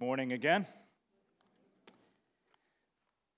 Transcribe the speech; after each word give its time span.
Morning 0.00 0.30
again. 0.30 0.64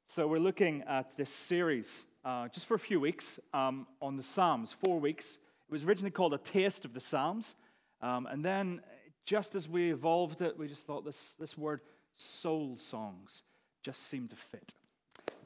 So, 0.07 0.27
we're 0.27 0.41
looking 0.41 0.83
at 0.83 1.17
this 1.17 1.33
series 1.33 2.05
uh, 2.23 2.48
just 2.48 2.67
for 2.67 2.75
a 2.75 2.79
few 2.79 3.01
weeks 3.01 3.41
um, 3.55 3.87
on 4.03 4.19
the 4.19 4.23
Psalms, 4.23 4.71
four 4.71 5.01
weeks. 5.01 5.38
It 5.71 5.73
was 5.73 5.85
originally 5.85 6.11
called 6.11 6.34
A 6.34 6.38
Taste 6.38 6.84
of 6.84 6.93
the 6.93 7.01
Psalms. 7.01 7.55
Um, 8.02 8.27
and 8.27 8.45
then, 8.45 8.83
just 9.25 9.55
as 9.55 9.70
we 9.70 9.91
evolved 9.91 10.43
it, 10.43 10.59
we 10.59 10.69
just 10.69 10.84
thought 10.84 11.02
this, 11.02 11.33
this 11.38 11.57
word 11.57 11.80
soul 12.16 12.77
songs 12.77 13.42
just 13.83 14.06
seemed 14.09 14.29
to 14.29 14.37
fit. 14.37 14.74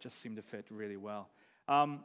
Just 0.00 0.20
seemed 0.20 0.34
to 0.34 0.42
fit 0.42 0.66
really 0.68 0.96
well. 0.96 1.28
Um, 1.68 2.00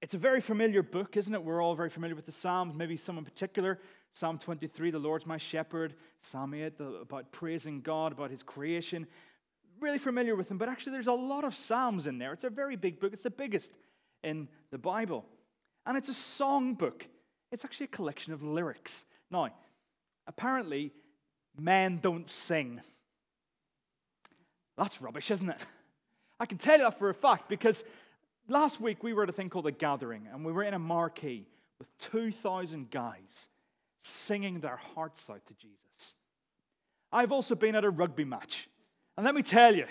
it's 0.00 0.14
a 0.14 0.18
very 0.18 0.40
familiar 0.40 0.84
book, 0.84 1.16
isn't 1.16 1.34
it? 1.34 1.42
We're 1.42 1.60
all 1.60 1.74
very 1.74 1.90
familiar 1.90 2.14
with 2.14 2.26
the 2.26 2.32
Psalms, 2.32 2.76
maybe 2.76 2.96
some 2.96 3.18
in 3.18 3.24
particular. 3.24 3.80
Psalm 4.14 4.38
23, 4.38 4.92
the 4.92 4.98
Lord's 4.98 5.26
my 5.26 5.36
shepherd. 5.36 5.94
Psalm 6.20 6.54
8, 6.54 6.78
the, 6.78 6.84
about 6.84 7.32
praising 7.32 7.80
God, 7.80 8.12
about 8.12 8.30
his 8.30 8.44
creation. 8.44 9.08
Really 9.80 9.98
familiar 9.98 10.36
with 10.36 10.48
them, 10.48 10.56
but 10.56 10.68
actually, 10.68 10.92
there's 10.92 11.08
a 11.08 11.12
lot 11.12 11.42
of 11.42 11.54
Psalms 11.54 12.06
in 12.06 12.18
there. 12.18 12.32
It's 12.32 12.44
a 12.44 12.50
very 12.50 12.76
big 12.76 13.00
book, 13.00 13.12
it's 13.12 13.24
the 13.24 13.30
biggest 13.30 13.72
in 14.22 14.48
the 14.70 14.78
Bible. 14.78 15.26
And 15.84 15.98
it's 15.98 16.08
a 16.08 16.14
song 16.14 16.74
book, 16.74 17.06
it's 17.50 17.64
actually 17.64 17.84
a 17.84 17.88
collection 17.88 18.32
of 18.32 18.44
lyrics. 18.44 19.04
Now, 19.32 19.48
apparently, 20.28 20.92
men 21.58 21.98
don't 22.00 22.30
sing. 22.30 22.80
That's 24.78 25.02
rubbish, 25.02 25.32
isn't 25.32 25.50
it? 25.50 25.60
I 26.38 26.46
can 26.46 26.58
tell 26.58 26.78
you 26.78 26.84
that 26.84 27.00
for 27.00 27.10
a 27.10 27.14
fact 27.14 27.48
because 27.48 27.82
last 28.48 28.80
week 28.80 29.02
we 29.02 29.12
were 29.12 29.24
at 29.24 29.28
a 29.28 29.32
thing 29.32 29.50
called 29.50 29.66
a 29.66 29.72
gathering, 29.72 30.28
and 30.32 30.44
we 30.44 30.52
were 30.52 30.62
in 30.62 30.74
a 30.74 30.78
marquee 30.78 31.48
with 31.80 31.88
2,000 31.98 32.92
guys 32.92 33.48
singing 34.04 34.60
their 34.60 34.76
hearts 34.94 35.28
out 35.30 35.44
to 35.46 35.54
Jesus. 35.54 36.14
I've 37.12 37.32
also 37.32 37.54
been 37.54 37.74
at 37.74 37.84
a 37.84 37.90
rugby 37.90 38.24
match, 38.24 38.68
and 39.16 39.24
let 39.24 39.34
me 39.34 39.42
tell 39.42 39.74
you, 39.74 39.86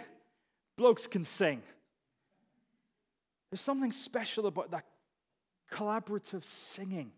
blokes 0.77 1.07
can 1.07 1.23
sing. 1.23 1.61
There's 3.49 3.61
something 3.61 3.91
special 3.91 4.47
about 4.47 4.71
that 4.71 4.85
collaborative 5.71 6.45
singing. 6.45 7.11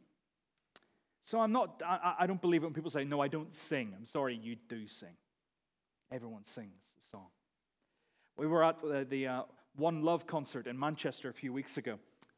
So 1.25 1.39
I'm 1.39 1.51
not, 1.51 1.81
I, 1.85 2.15
I, 2.19 2.27
don't 2.27 2.41
believe 2.41 2.61
it 2.61 2.67
when 2.67 2.73
people 2.73 2.91
say, 2.91 3.03
no, 3.03 3.19
I 3.19 3.27
don't 3.27 3.53
sing. 3.53 3.93
I'm 3.97 4.05
sorry, 4.05 4.35
you 4.35 4.55
do 4.69 4.87
sing. 4.87 5.15
Everyone 6.11 6.45
sings 6.45 6.75
a 7.03 7.09
song. 7.09 7.27
We 8.37 8.45
were 8.47 8.63
at 8.63 8.79
the, 8.79 9.07
the 9.09 9.27
uh, 9.27 9.41
one 9.75 10.03
Love 10.03 10.27
concert 10.27 10.67
in 10.67 10.77
Manchester 10.77 11.29
a 11.29 11.33
few 11.33 11.51
weeks 11.51 11.77
ago, 11.77 11.97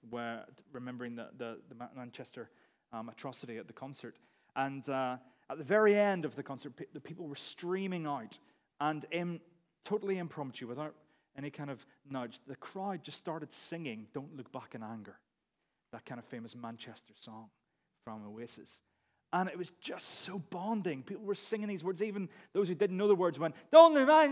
where 0.10 0.46
remembering 0.72 1.16
the, 1.16 1.28
the, 1.38 1.58
the 1.68 1.76
Manchester 1.96 2.50
um, 2.94 3.10
atrocity 3.10 3.58
at 3.58 3.68
the 3.68 3.74
concert. 3.74 4.16
And 4.58 4.88
uh, 4.90 5.18
at 5.50 5.58
the 5.58 5.64
very 5.64 5.98
end 5.98 6.26
of 6.26 6.36
the 6.36 6.44
concert, 6.44 6.74
the 6.94 7.00
people 7.00 7.28
were 7.28 7.36
streaming 7.36 8.06
out, 8.06 8.38
and 8.82 9.06
in, 9.12 9.40
totally 9.86 10.18
impromptu, 10.18 10.68
without 10.68 10.94
any 11.38 11.50
kind 11.50 11.70
of 11.70 11.86
nudge, 12.10 12.40
the 12.48 12.56
crowd 12.56 13.04
just 13.04 13.18
started 13.18 13.54
singing 13.54 14.08
Don't 14.14 14.36
Look 14.36 14.52
Back 14.52 14.76
in 14.76 14.84
Anger, 14.84 15.16
that 15.94 16.06
kind 16.06 16.20
of 16.20 16.26
famous 16.26 16.56
Manchester 16.56 17.14
song 17.16 17.46
from 18.04 18.24
Oasis. 18.28 18.82
And 19.32 19.48
it 19.48 19.58
was 19.58 19.72
just 19.80 20.22
so 20.24 20.40
bonding. 20.40 21.04
People 21.04 21.24
were 21.24 21.36
singing 21.36 21.68
these 21.68 21.84
words. 21.84 22.02
Even 22.02 22.30
those 22.54 22.68
who 22.68 22.76
didn't 22.76 22.98
know 22.98 23.08
the 23.08 23.16
words 23.16 23.38
went, 23.38 23.56
Don't 23.72 23.94
look 23.94 24.08
back 24.08 24.30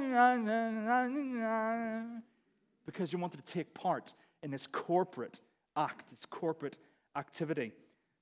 because 2.85 3.11
you 3.11 3.19
wanted 3.19 3.45
to 3.45 3.51
take 3.51 3.73
part 3.73 4.13
in 4.41 4.51
this 4.51 4.67
corporate 4.67 5.41
act, 5.75 6.09
this 6.11 6.25
corporate 6.25 6.77
activity. 7.15 7.73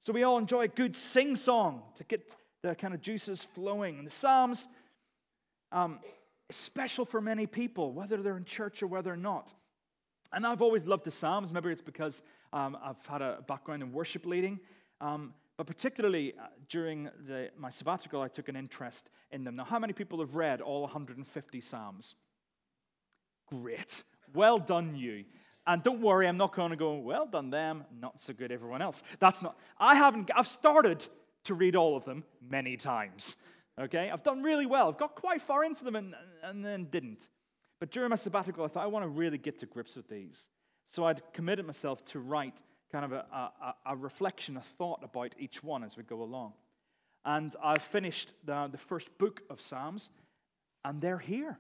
So 0.06 0.12
we 0.12 0.24
all 0.24 0.38
enjoy 0.38 0.64
a 0.64 0.68
good 0.68 0.94
sing 0.94 1.38
song 1.38 1.82
to 1.96 2.04
get 2.04 2.36
the 2.62 2.76
kind 2.76 2.94
of 2.94 3.02
juices 3.02 3.42
flowing. 3.42 3.98
And 3.98 4.06
the 4.06 4.12
Psalms, 4.12 4.68
um, 5.72 6.00
special 6.50 7.06
for 7.06 7.22
many 7.22 7.48
people, 7.48 7.94
whether 7.94 8.22
they're 8.22 8.36
in 8.36 8.44
church 8.44 8.84
or 8.84 8.88
whether 8.88 9.14
or 9.14 9.18
not. 9.18 9.54
And 10.34 10.46
I've 10.46 10.62
always 10.62 10.86
loved 10.86 11.06
the 11.06 11.12
Psalms. 11.12 11.54
Maybe 11.54 11.70
it's 11.70 11.82
because 11.82 12.22
um, 12.52 12.78
I've 12.84 13.06
had 13.06 13.22
a 13.22 13.44
background 13.48 13.82
in 13.82 13.94
worship 13.94 14.26
leading. 14.26 14.60
Um, 15.00 15.34
but 15.56 15.68
particularly 15.68 16.34
uh, 16.38 16.48
during 16.68 17.10
the, 17.26 17.50
my 17.58 17.70
sabbatical, 17.70 18.22
I 18.22 18.28
took 18.28 18.50
an 18.50 18.58
interest 18.58 19.10
in 19.32 19.46
them. 19.46 19.56
Now, 19.56 19.64
how 19.64 19.80
many 19.80 19.94
people 19.94 20.20
have 20.20 20.36
read 20.36 20.60
all 20.60 20.82
150 20.82 21.62
Psalms? 21.62 22.16
Great. 23.48 24.04
Well 24.34 24.60
done, 24.60 24.96
you. 24.96 25.24
And 25.66 25.82
don't 25.82 26.02
worry, 26.02 26.28
I'm 26.28 26.38
not 26.38 26.56
going 26.56 26.72
to 26.72 26.76
go, 26.76 26.96
well 26.96 27.26
done 27.26 27.50
them, 27.50 27.86
not 28.00 28.20
so 28.20 28.34
good 28.34 28.52
everyone 28.52 28.82
else. 28.82 29.02
That's 29.20 29.42
not, 29.42 29.58
I 29.78 29.96
haven't, 29.96 30.30
I've 30.36 30.48
started 30.48 31.08
to 31.46 31.54
read 31.54 31.76
all 31.76 31.96
of 31.96 32.04
them 32.04 32.24
many 32.50 32.76
times. 32.76 33.36
Okay? 33.80 34.10
I've 34.12 34.24
done 34.24 34.44
really 34.44 34.66
well. 34.66 34.90
I've 34.90 34.98
got 34.98 35.16
quite 35.16 35.42
far 35.42 35.64
into 35.64 35.84
them 35.84 35.96
and, 35.96 36.16
and 36.44 36.66
then 36.66 36.86
didn't. 36.86 37.28
But 37.80 37.92
during 37.92 38.10
my 38.10 38.18
sabbatical, 38.18 38.66
I 38.66 38.68
thought 38.68 38.84
I 38.84 38.88
want 38.88 39.04
to 39.04 39.10
really 39.10 39.38
get 39.38 39.60
to 39.60 39.66
grips 39.66 39.96
with 39.96 40.08
these. 40.10 40.48
So 40.90 41.06
I'd 41.06 41.22
committed 41.34 41.66
myself 41.66 42.04
to 42.06 42.20
write 42.20 42.62
kind 42.92 43.06
of 43.06 43.14
a, 43.14 43.26
a, 43.34 43.76
a 43.88 43.96
reflection, 43.96 44.58
a 44.58 44.62
thought 44.78 45.00
about 45.04 45.34
each 45.40 45.64
one 45.64 45.84
as 45.84 45.98
we 45.98 46.04
go 46.04 46.22
along. 46.22 46.54
And 47.26 47.56
I've 47.64 47.82
finished 47.82 48.32
the, 48.46 48.68
the 48.72 48.78
first 48.78 49.18
book 49.18 49.42
of 49.50 49.62
Psalms, 49.62 50.10
and 50.84 51.02
they're 51.02 51.18
here 51.18 51.58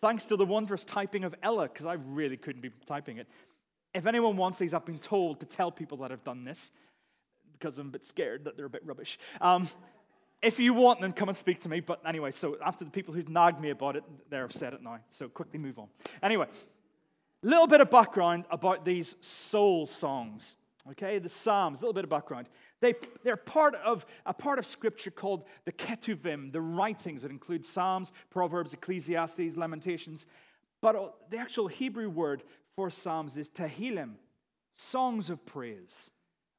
thanks 0.00 0.24
to 0.26 0.36
the 0.36 0.44
wondrous 0.44 0.84
typing 0.84 1.24
of 1.24 1.34
Ella, 1.42 1.68
because 1.68 1.86
I 1.86 1.94
really 1.94 2.36
couldn't 2.36 2.62
be 2.62 2.70
typing 2.86 3.18
it. 3.18 3.26
If 3.94 4.06
anyone 4.06 4.36
wants 4.36 4.58
these, 4.58 4.74
I've 4.74 4.84
been 4.84 4.98
told 4.98 5.40
to 5.40 5.46
tell 5.46 5.70
people 5.70 5.98
that 5.98 6.12
I've 6.12 6.24
done 6.24 6.44
this, 6.44 6.72
because 7.52 7.78
I'm 7.78 7.88
a 7.88 7.90
bit 7.90 8.04
scared 8.04 8.44
that 8.44 8.56
they're 8.56 8.66
a 8.66 8.70
bit 8.70 8.84
rubbish. 8.84 9.18
Um, 9.40 9.68
if 10.40 10.60
you 10.60 10.72
want 10.72 11.00
them, 11.00 11.12
come 11.12 11.28
and 11.28 11.36
speak 11.36 11.60
to 11.60 11.68
me. 11.68 11.80
But 11.80 12.00
anyway, 12.06 12.30
so 12.30 12.56
after 12.64 12.84
the 12.84 12.90
people 12.90 13.12
who 13.12 13.24
nagged 13.24 13.60
me 13.60 13.70
about 13.70 13.96
it, 13.96 14.04
they've 14.30 14.52
said 14.52 14.72
it 14.72 14.82
now. 14.82 14.98
So 15.10 15.28
quickly 15.28 15.58
move 15.58 15.78
on. 15.78 15.88
Anyway, 16.22 16.46
a 17.42 17.46
little 17.46 17.66
bit 17.66 17.80
of 17.80 17.90
background 17.90 18.44
about 18.50 18.84
these 18.84 19.16
soul 19.20 19.86
songs. 19.86 20.54
Okay, 20.92 21.18
the 21.18 21.28
Psalms, 21.28 21.80
a 21.80 21.82
little 21.82 21.92
bit 21.92 22.04
of 22.04 22.10
background. 22.10 22.48
They, 22.80 22.94
they're 23.24 23.36
part 23.36 23.74
of 23.74 24.06
a 24.24 24.32
part 24.32 24.58
of 24.58 24.66
scripture 24.66 25.10
called 25.10 25.44
the 25.64 25.72
Ketuvim, 25.72 26.52
the 26.52 26.60
writings 26.60 27.22
that 27.22 27.30
include 27.30 27.64
Psalms, 27.64 28.12
Proverbs, 28.30 28.72
Ecclesiastes, 28.72 29.56
Lamentations. 29.56 30.26
But 30.80 30.96
uh, 30.96 31.08
the 31.30 31.38
actual 31.38 31.66
Hebrew 31.66 32.08
word 32.08 32.44
for 32.76 32.90
Psalms 32.90 33.36
is 33.36 33.48
Tehillim, 33.48 34.14
songs 34.76 35.28
of 35.28 35.44
praise. 35.44 36.10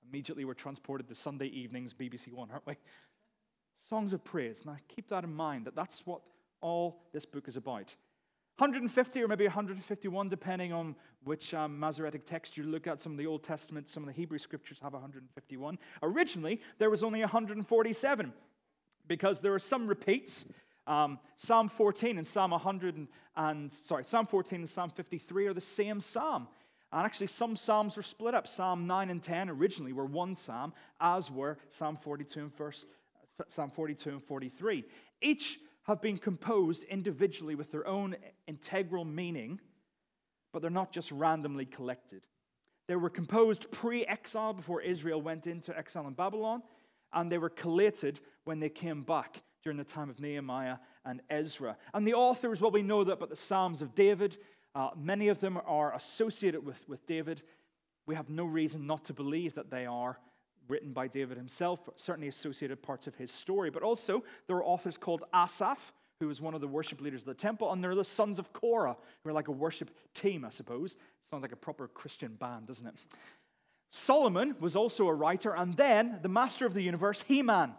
Immediately 0.09 0.43
we're 0.43 0.55
transported 0.55 1.07
to 1.07 1.15
Sunday 1.15 1.47
evenings, 1.47 1.93
BBC 1.93 2.33
One, 2.33 2.49
aren't 2.51 2.67
we? 2.67 2.75
Songs 3.89 4.11
of 4.11 4.23
praise. 4.23 4.63
Now 4.65 4.77
keep 4.93 5.07
that 5.09 5.23
in 5.23 5.33
mind 5.33 5.65
that 5.65 5.75
that's 5.75 6.05
what 6.05 6.21
all 6.61 7.03
this 7.13 7.25
book 7.25 7.47
is 7.47 7.55
about. 7.55 7.95
150 8.59 9.23
or 9.23 9.27
maybe 9.29 9.45
151, 9.45 10.27
depending 10.27 10.73
on 10.73 10.93
which 11.23 11.53
um, 11.53 11.79
Masoretic 11.79 12.27
text 12.27 12.57
you 12.57 12.63
look 12.63 12.87
at. 12.87 12.99
Some 12.99 13.13
of 13.13 13.17
the 13.17 13.25
Old 13.25 13.41
Testament, 13.41 13.87
some 13.87 14.03
of 14.03 14.07
the 14.07 14.13
Hebrew 14.13 14.37
scriptures 14.37 14.79
have 14.81 14.91
151. 14.91 15.79
Originally, 16.03 16.59
there 16.77 16.89
was 16.89 17.01
only 17.01 17.21
147 17.21 18.33
because 19.07 19.39
there 19.39 19.53
are 19.53 19.59
some 19.59 19.87
repeats. 19.87 20.43
Um, 20.87 21.19
Psalm 21.37 21.69
14 21.69 22.17
and 22.17 22.27
Psalm 22.27 22.51
100 22.51 22.97
and, 22.97 23.07
and, 23.37 23.71
sorry, 23.71 24.03
Psalm 24.03 24.25
14 24.25 24.59
and 24.59 24.69
Psalm 24.69 24.89
53 24.89 25.47
are 25.47 25.53
the 25.53 25.61
same 25.61 26.01
psalm. 26.01 26.49
And 26.91 27.05
actually, 27.05 27.27
some 27.27 27.55
psalms 27.55 27.95
were 27.95 28.03
split 28.03 28.35
up. 28.35 28.45
Psalm 28.45 28.87
9 28.87 29.09
and 29.09 29.23
10 29.23 29.49
originally 29.51 29.93
were 29.93 30.05
one 30.05 30.35
psalm, 30.35 30.73
as 30.99 31.31
were 31.31 31.57
Psalm 31.69 31.95
42 31.95 32.39
and 32.41 32.53
first, 32.53 32.85
Psalm 33.47 33.71
42 33.71 34.09
and 34.09 34.23
43. 34.23 34.83
Each 35.21 35.59
have 35.89 36.01
been 36.01 36.19
composed 36.19 36.83
individually 36.83 37.55
with 37.55 37.71
their 37.71 37.87
own 37.87 38.15
integral 38.47 39.03
meaning, 39.03 39.59
but 40.53 40.61
they're 40.61 40.69
not 40.69 40.91
just 40.91 41.11
randomly 41.11 41.65
collected. 41.65 42.27
They 42.87 42.95
were 42.95 43.09
composed 43.09 43.71
pre 43.71 44.05
exile 44.05 44.53
before 44.53 44.81
Israel 44.81 45.19
went 45.19 45.47
into 45.47 45.75
exile 45.75 46.07
in 46.07 46.13
Babylon, 46.13 46.61
and 47.11 47.31
they 47.31 47.39
were 47.39 47.49
collated 47.49 48.19
when 48.43 48.59
they 48.59 48.69
came 48.69 49.01
back 49.01 49.41
during 49.63 49.77
the 49.79 49.83
time 49.83 50.11
of 50.11 50.19
Nehemiah 50.19 50.77
and 51.05 51.21
Ezra. 51.27 51.75
And 51.95 52.05
the 52.05 52.13
authors, 52.13 52.61
well, 52.61 52.69
we 52.69 52.83
know 52.83 53.03
that 53.03 53.19
but 53.19 53.31
the 53.31 53.35
Psalms 53.35 53.81
of 53.81 53.95
David. 53.95 54.37
Uh, 54.75 54.89
many 54.95 55.29
of 55.29 55.39
them 55.39 55.59
are 55.65 55.95
associated 55.95 56.63
with, 56.63 56.87
with 56.87 57.03
David. 57.07 57.41
We 58.05 58.13
have 58.13 58.29
no 58.29 58.45
reason 58.45 58.85
not 58.85 59.05
to 59.05 59.13
believe 59.13 59.55
that 59.55 59.71
they 59.71 59.87
are 59.87 60.19
written 60.69 60.93
by 60.93 61.07
David 61.07 61.37
himself, 61.37 61.89
certainly 61.95 62.27
associated 62.27 62.81
parts 62.81 63.07
of 63.07 63.15
his 63.15 63.31
story. 63.31 63.69
But 63.69 63.83
also, 63.83 64.23
there 64.47 64.55
are 64.55 64.63
authors 64.63 64.97
called 64.97 65.23
Asaph, 65.33 65.93
who 66.19 66.27
was 66.27 66.39
one 66.39 66.53
of 66.53 66.61
the 66.61 66.67
worship 66.67 67.01
leaders 67.01 67.21
of 67.21 67.27
the 67.27 67.33
temple, 67.33 67.71
and 67.71 67.83
they're 67.83 67.95
the 67.95 68.05
sons 68.05 68.39
of 68.39 68.53
Korah, 68.53 68.95
who 69.23 69.29
are 69.29 69.33
like 69.33 69.47
a 69.47 69.53
worship 69.53 69.89
team, 70.13 70.45
I 70.45 70.49
suppose. 70.49 70.95
Sounds 71.29 71.41
like 71.41 71.51
a 71.51 71.57
proper 71.57 71.87
Christian 71.87 72.35
band, 72.35 72.67
doesn't 72.67 72.87
it? 72.87 72.95
Solomon 73.91 74.55
was 74.59 74.75
also 74.75 75.07
a 75.07 75.13
writer, 75.13 75.55
and 75.55 75.73
then 75.73 76.19
the 76.21 76.29
master 76.29 76.65
of 76.65 76.73
the 76.73 76.81
universe, 76.81 77.23
He 77.27 77.41
Man. 77.41 77.73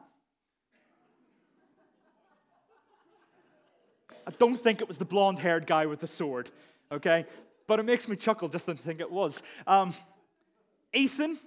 I 4.26 4.32
don't 4.38 4.60
think 4.60 4.80
it 4.80 4.88
was 4.88 4.98
the 4.98 5.04
blonde 5.04 5.38
haired 5.38 5.66
guy 5.66 5.86
with 5.86 6.00
the 6.00 6.06
sword, 6.06 6.50
okay? 6.92 7.26
But 7.66 7.78
it 7.78 7.84
makes 7.84 8.08
me 8.08 8.16
chuckle 8.16 8.48
just 8.48 8.66
to 8.66 8.74
think 8.74 9.00
it 9.00 9.10
was. 9.10 9.42
Um, 9.66 9.94
Ethan, 10.92 11.38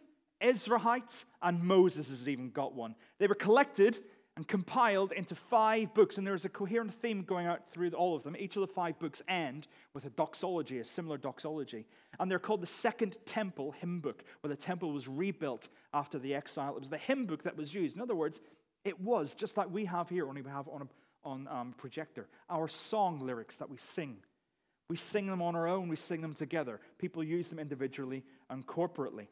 Ezrahites, 0.43 1.23
and 1.41 1.63
Moses 1.63 2.07
has 2.09 2.27
even 2.27 2.49
got 2.49 2.73
one. 2.73 2.95
They 3.19 3.27
were 3.27 3.35
collected 3.35 3.99
and 4.35 4.47
compiled 4.47 5.11
into 5.11 5.35
five 5.35 5.93
books. 5.93 6.17
And 6.17 6.25
there's 6.25 6.45
a 6.45 6.49
coherent 6.49 6.93
theme 6.93 7.21
going 7.21 7.45
out 7.45 7.71
through 7.71 7.91
all 7.91 8.15
of 8.15 8.23
them. 8.23 8.35
Each 8.37 8.55
of 8.55 8.61
the 8.61 8.73
five 8.73 8.97
books 8.97 9.21
end 9.27 9.67
with 9.93 10.05
a 10.05 10.09
doxology, 10.09 10.79
a 10.79 10.85
similar 10.85 11.17
doxology. 11.17 11.85
And 12.19 12.29
they're 12.29 12.39
called 12.39 12.61
the 12.61 12.67
Second 12.67 13.17
Temple 13.25 13.73
Hymn 13.79 13.99
Book, 13.99 14.23
where 14.41 14.49
the 14.49 14.59
temple 14.59 14.91
was 14.91 15.07
rebuilt 15.07 15.67
after 15.93 16.17
the 16.17 16.33
exile. 16.33 16.75
It 16.75 16.79
was 16.79 16.89
the 16.89 16.97
hymn 16.97 17.25
book 17.25 17.43
that 17.43 17.55
was 17.55 17.73
used. 17.73 17.95
In 17.95 18.01
other 18.01 18.15
words, 18.15 18.41
it 18.83 18.99
was 18.99 19.33
just 19.33 19.55
like 19.55 19.71
we 19.71 19.85
have 19.85 20.09
here, 20.09 20.27
only 20.27 20.41
we 20.41 20.49
have 20.49 20.67
on 20.67 20.81
a 20.81 20.87
on 21.25 21.47
um, 21.47 21.73
projector. 21.77 22.27
Our 22.49 22.67
song 22.67 23.19
lyrics 23.19 23.55
that 23.57 23.69
we 23.69 23.77
sing. 23.77 24.17
We 24.89 24.97
sing 24.97 25.27
them 25.27 25.41
on 25.41 25.55
our 25.55 25.67
own, 25.67 25.87
we 25.87 25.95
sing 25.95 26.21
them 26.21 26.33
together. 26.33 26.79
People 26.97 27.23
use 27.23 27.49
them 27.49 27.59
individually 27.59 28.23
and 28.49 28.65
corporately. 28.67 29.27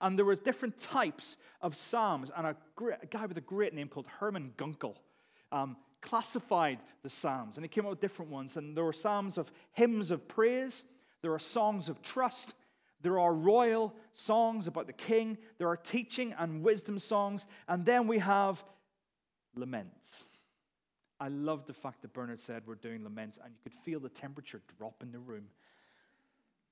And 0.00 0.18
there 0.18 0.24
was 0.24 0.40
different 0.40 0.78
types 0.78 1.36
of 1.60 1.76
psalms, 1.76 2.30
and 2.34 2.46
a, 2.46 2.56
great, 2.74 2.98
a 3.02 3.06
guy 3.06 3.26
with 3.26 3.36
a 3.36 3.42
great 3.42 3.74
name 3.74 3.88
called 3.88 4.06
Hermann 4.06 4.52
Gunkel 4.56 4.96
um, 5.52 5.76
classified 6.00 6.78
the 7.02 7.10
psalms, 7.10 7.56
and 7.56 7.64
he 7.64 7.68
came 7.68 7.84
up 7.84 7.90
with 7.90 8.00
different 8.00 8.30
ones. 8.30 8.56
And 8.56 8.76
there 8.76 8.84
were 8.84 8.92
psalms 8.92 9.38
of 9.38 9.50
hymns 9.72 10.10
of 10.10 10.26
praise, 10.28 10.84
there 11.22 11.32
are 11.32 11.38
songs 11.38 11.88
of 11.88 12.00
trust, 12.02 12.54
there 13.02 13.18
are 13.18 13.32
royal 13.32 13.94
songs 14.12 14.66
about 14.66 14.86
the 14.86 14.92
king, 14.92 15.38
there 15.58 15.68
are 15.68 15.76
teaching 15.76 16.34
and 16.38 16.62
wisdom 16.62 16.98
songs, 16.98 17.46
and 17.68 17.84
then 17.84 18.06
we 18.06 18.18
have 18.18 18.62
laments. 19.54 20.24
I 21.18 21.28
love 21.28 21.66
the 21.66 21.74
fact 21.74 22.00
that 22.02 22.14
Bernard 22.14 22.40
said 22.40 22.62
we're 22.66 22.76
doing 22.76 23.04
laments, 23.04 23.38
and 23.42 23.52
you 23.52 23.58
could 23.62 23.78
feel 23.84 24.00
the 24.00 24.08
temperature 24.08 24.62
drop 24.78 25.02
in 25.02 25.12
the 25.12 25.18
room. 25.18 25.48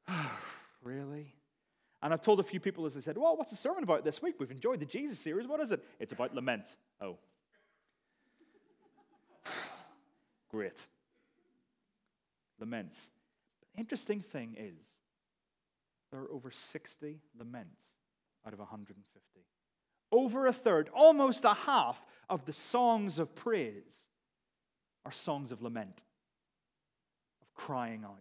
really? 0.82 1.34
And 2.02 2.12
I've 2.12 2.22
told 2.22 2.38
a 2.38 2.44
few 2.44 2.60
people 2.60 2.86
as 2.86 2.94
they 2.94 3.00
said, 3.00 3.18
Well, 3.18 3.36
what's 3.36 3.50
the 3.50 3.56
sermon 3.56 3.82
about 3.82 4.04
this 4.04 4.22
week? 4.22 4.36
We've 4.38 4.50
enjoyed 4.50 4.80
the 4.80 4.86
Jesus 4.86 5.18
series. 5.18 5.46
What 5.46 5.60
is 5.60 5.72
it? 5.72 5.84
It's 5.98 6.12
about 6.12 6.34
lament. 6.34 6.76
Oh. 7.00 7.16
Great. 10.50 10.86
Laments. 12.60 13.10
But 13.60 13.68
the 13.74 13.80
interesting 13.80 14.20
thing 14.20 14.54
is, 14.56 14.86
there 16.10 16.20
are 16.20 16.30
over 16.30 16.50
60 16.50 17.20
laments 17.38 17.82
out 18.46 18.52
of 18.52 18.58
150. 18.60 19.40
Over 20.10 20.46
a 20.46 20.52
third, 20.52 20.88
almost 20.94 21.44
a 21.44 21.52
half 21.52 22.02
of 22.30 22.44
the 22.46 22.52
songs 22.52 23.18
of 23.18 23.34
praise 23.34 24.06
are 25.04 25.12
songs 25.12 25.52
of 25.52 25.62
lament, 25.62 26.02
of 27.42 27.54
crying 27.54 28.04
out. 28.04 28.16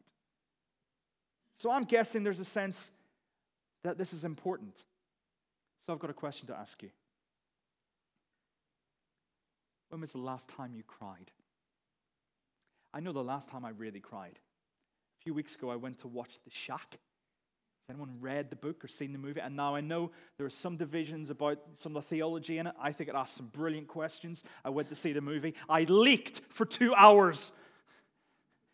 So 1.55 1.71
I'm 1.71 1.83
guessing 1.83 2.23
there's 2.23 2.39
a 2.39 2.45
sense 2.45 2.91
that 3.83 3.97
this 3.97 4.13
is 4.13 4.23
important. 4.23 4.75
So 5.85 5.93
I've 5.93 5.99
got 5.99 6.09
a 6.09 6.13
question 6.13 6.47
to 6.47 6.55
ask 6.55 6.81
you. 6.83 6.89
When 9.89 10.01
was 10.01 10.11
the 10.11 10.17
last 10.17 10.49
time 10.49 10.73
you 10.73 10.83
cried? 10.83 11.31
I 12.93 12.99
know 12.99 13.13
the 13.13 13.23
last 13.23 13.49
time 13.49 13.63
I 13.63 13.69
really 13.69 13.99
cried. 13.99 14.39
A 15.19 15.23
few 15.23 15.33
weeks 15.33 15.55
ago, 15.55 15.69
I 15.69 15.75
went 15.75 15.99
to 15.99 16.07
watch 16.07 16.39
The 16.43 16.51
Shack. 16.51 16.99
Has 17.87 17.95
anyone 17.95 18.17
read 18.19 18.49
the 18.49 18.57
book 18.57 18.83
or 18.83 18.89
seen 18.89 19.13
the 19.13 19.17
movie? 19.17 19.39
And 19.39 19.55
now 19.55 19.75
I 19.75 19.81
know 19.81 20.11
there 20.37 20.45
are 20.45 20.49
some 20.49 20.75
divisions 20.75 21.29
about 21.29 21.59
some 21.75 21.95
of 21.95 22.03
the 22.03 22.09
theology 22.09 22.57
in 22.57 22.67
it. 22.67 22.75
I 22.81 22.91
think 22.91 23.09
it 23.09 23.15
asks 23.15 23.37
some 23.37 23.47
brilliant 23.47 23.87
questions. 23.87 24.43
I 24.65 24.69
went 24.71 24.89
to 24.89 24.95
see 24.95 25.13
the 25.13 25.21
movie. 25.21 25.53
I 25.69 25.83
leaked 25.83 26.41
for 26.49 26.65
two 26.65 26.93
hours. 26.93 27.53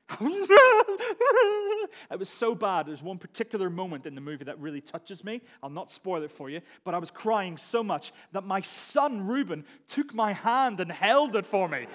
it 0.20 1.90
was 2.20 2.30
so 2.30 2.54
bad. 2.54 2.88
There's 2.88 3.02
one 3.02 3.18
particular 3.18 3.70
moment 3.70 4.06
in 4.06 4.16
the 4.16 4.22
movie 4.22 4.44
that 4.46 4.60
really 4.60 4.82
touches 4.82 5.24
me. 5.24 5.42
I'll 5.62 5.70
not 5.70 5.92
spoil 5.92 6.24
it 6.24 6.32
for 6.32 6.50
you, 6.50 6.62
but 6.84 6.94
I 6.94 6.98
was 6.98 7.10
crying 7.10 7.58
so 7.58 7.84
much 7.84 8.12
that 8.32 8.44
my 8.44 8.62
son 8.62 9.26
Reuben 9.26 9.66
took 9.88 10.14
my 10.14 10.34
hand 10.34 10.80
and 10.80 10.92
held 10.92 11.36
it 11.36 11.46
for 11.46 11.68
me. 11.68 11.88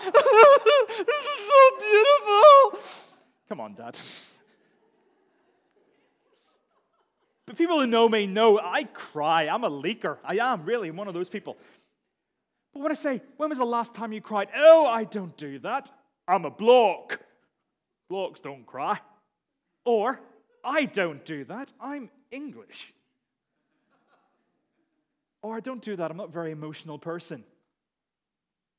this 0.04 0.14
is 0.14 1.48
so 1.48 1.78
beautiful. 1.78 2.80
Come 3.48 3.60
on, 3.60 3.74
Dad. 3.74 3.96
But 7.46 7.58
people 7.58 7.80
who 7.80 7.86
know 7.86 8.08
me 8.08 8.26
know 8.26 8.60
I 8.62 8.84
cry. 8.84 9.48
I'm 9.48 9.64
a 9.64 9.70
leaker. 9.70 10.18
I 10.24 10.36
am 10.36 10.64
really 10.64 10.92
one 10.92 11.08
of 11.08 11.14
those 11.14 11.28
people. 11.28 11.56
But 12.72 12.82
when 12.82 12.92
I 12.92 12.94
say, 12.94 13.20
when 13.36 13.48
was 13.48 13.58
the 13.58 13.64
last 13.64 13.94
time 13.94 14.12
you 14.12 14.20
cried? 14.20 14.48
Oh, 14.56 14.86
I 14.86 15.02
don't 15.02 15.36
do 15.36 15.58
that. 15.58 15.90
I'm 16.30 16.44
a 16.44 16.50
bloke. 16.50 17.18
Blokes 18.08 18.40
don't 18.40 18.64
cry. 18.64 18.98
Or, 19.84 20.20
I 20.64 20.84
don't 20.84 21.24
do 21.24 21.44
that. 21.44 21.72
I'm 21.80 22.10
English. 22.30 22.94
Or, 25.42 25.56
I 25.56 25.60
don't 25.60 25.82
do 25.82 25.96
that. 25.96 26.10
I'm 26.10 26.16
not 26.16 26.28
a 26.28 26.32
very 26.32 26.52
emotional 26.52 26.98
person. 26.98 27.42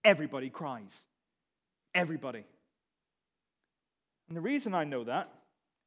Everybody 0.04 0.50
cries. 0.50 0.96
Everybody. 1.94 2.44
And 4.30 4.38
the 4.38 4.42
reason 4.42 4.74
I 4.74 4.86
know 4.86 5.04
that 5.04 5.30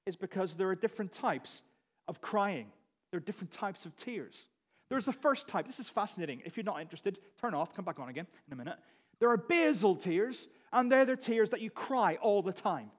is 0.05 0.17
because 0.17 0.57
there 0.57 0.69
are 0.69 0.75
different 0.75 1.13
types 1.13 1.63
of 2.07 2.21
crying, 2.21 2.67
there 3.11 3.19
are 3.19 3.25
different 3.25 3.53
types 3.53 3.87
of 3.87 3.97
tears. 3.97 4.47
There's 4.91 5.07
the 5.07 5.13
first 5.13 5.49
type. 5.49 5.67
This 5.67 5.81
is 5.81 5.89
fascinating. 5.89 6.43
If 6.45 6.59
you're 6.59 6.65
not 6.65 6.83
interested, 6.83 7.19
turn 7.41 7.55
off, 7.55 7.75
come 7.75 7.87
back 7.87 7.99
on 7.99 8.11
again 8.11 8.27
in 8.47 8.53
a 8.53 8.57
minute. 8.57 8.77
There 9.19 9.31
are 9.31 9.39
basal 9.39 9.97
tears, 9.97 10.47
and 10.75 10.93
they're 10.93 11.07
the 11.07 11.17
tears 11.17 11.51
that 11.51 11.63
you 11.63 11.71
cry 11.71 12.19
all 12.21 12.43
the 12.43 12.53
time. 12.53 12.91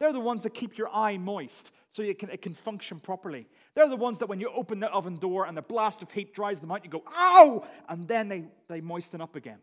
They're 0.00 0.12
the 0.12 0.20
ones 0.20 0.42
that 0.44 0.54
keep 0.54 0.78
your 0.78 0.88
eye 0.88 1.18
moist 1.18 1.70
so 1.90 2.02
it 2.02 2.18
can, 2.18 2.30
it 2.30 2.42
can 2.42 2.54
function 2.54 2.98
properly. 2.98 3.46
They're 3.74 3.88
the 3.88 3.96
ones 3.96 4.18
that 4.20 4.28
when 4.28 4.40
you 4.40 4.50
open 4.54 4.80
the 4.80 4.88
oven 4.88 5.16
door 5.16 5.46
and 5.46 5.56
the 5.56 5.62
blast 5.62 6.02
of 6.02 6.10
heat 6.10 6.34
dries 6.34 6.60
them 6.60 6.72
out, 6.72 6.84
you 6.84 6.90
go, 6.90 7.04
ow! 7.14 7.64
And 7.88 8.08
then 8.08 8.28
they, 8.28 8.44
they 8.68 8.80
moisten 8.80 9.20
up 9.20 9.36
again. 9.36 9.58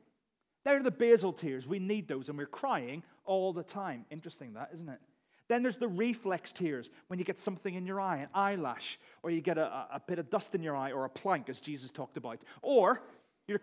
They're 0.63 0.83
the 0.83 0.91
basal 0.91 1.33
tears. 1.33 1.65
We 1.68 1.79
need 1.79 2.07
those, 2.07 2.29
and 2.29 2.38
we're 2.38 2.45
crying 2.45 3.03
all 3.25 3.51
the 3.51 3.63
time. 3.63 4.06
Interesting, 4.12 4.53
that, 4.53 4.69
isn't 4.74 4.88
it? 4.88 5.00
Then 5.47 5.63
there's 5.63 5.77
the 5.77 5.88
reflex 5.88 6.53
tears 6.53 6.89
when 7.07 7.19
you 7.19 7.25
get 7.25 7.38
something 7.38 7.74
in 7.74 7.85
your 7.85 8.00
eye, 8.00 8.17
an 8.17 8.29
eyelash, 8.33 9.00
or 9.24 9.31
you 9.31 9.41
get 9.41 9.57
a, 9.57 9.88
a 9.91 10.01
bit 10.07 10.19
of 10.19 10.29
dust 10.29 10.56
in 10.56 10.63
your 10.63 10.75
eye, 10.75 10.91
or 10.91 11.03
a 11.03 11.09
plank, 11.09 11.50
as 11.50 11.59
Jesus 11.59 11.91
talked 11.91 12.15
about. 12.15 12.39
Or 12.62 13.01
you're 13.47 13.59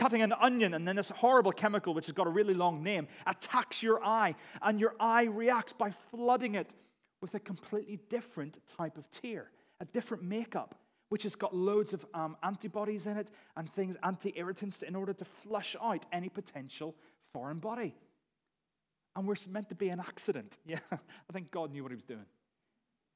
cutting 0.00 0.22
an 0.22 0.32
onion, 0.32 0.72
and 0.72 0.88
then 0.88 0.96
this 0.96 1.10
horrible 1.10 1.52
chemical, 1.52 1.92
which 1.92 2.06
has 2.06 2.14
got 2.14 2.26
a 2.26 2.30
really 2.30 2.54
long 2.54 2.82
name, 2.82 3.06
attacks 3.26 3.82
your 3.82 4.02
eye, 4.02 4.34
and 4.62 4.80
your 4.80 4.94
eye 4.98 5.24
reacts 5.24 5.74
by 5.74 5.92
flooding 6.10 6.54
it 6.54 6.70
with 7.20 7.34
a 7.34 7.38
completely 7.38 7.98
different 8.08 8.58
type 8.66 8.96
of 8.96 9.08
tear, 9.10 9.50
a 9.78 9.84
different 9.84 10.22
makeup, 10.22 10.74
which 11.10 11.22
has 11.24 11.36
got 11.36 11.54
loads 11.54 11.92
of 11.92 12.06
um, 12.14 12.34
antibodies 12.42 13.04
in 13.04 13.18
it 13.18 13.28
and 13.58 13.70
things, 13.74 13.94
anti 14.02 14.32
irritants, 14.36 14.80
in 14.80 14.96
order 14.96 15.12
to 15.12 15.24
flush 15.24 15.76
out 15.82 16.06
any 16.12 16.30
potential 16.30 16.96
foreign 17.34 17.58
body. 17.58 17.94
And 19.16 19.28
we're 19.28 19.36
meant 19.50 19.68
to 19.68 19.74
be 19.74 19.90
an 19.90 20.00
accident. 20.00 20.56
Yeah, 20.66 20.78
I 20.92 21.32
think 21.32 21.50
God 21.50 21.72
knew 21.72 21.82
what 21.82 21.92
he 21.92 21.96
was 21.96 22.04
doing. 22.04 22.26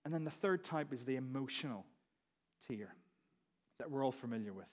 And 0.05 0.13
then 0.13 0.25
the 0.25 0.31
third 0.31 0.65
type 0.65 0.93
is 0.93 1.07
the 1.07 1.17
emotional 1.17 1.87
tear 2.69 2.95
that 3.79 3.91
we're 3.91 4.05
all 4.05 4.13
familiar 4.13 4.53
with. 4.53 4.67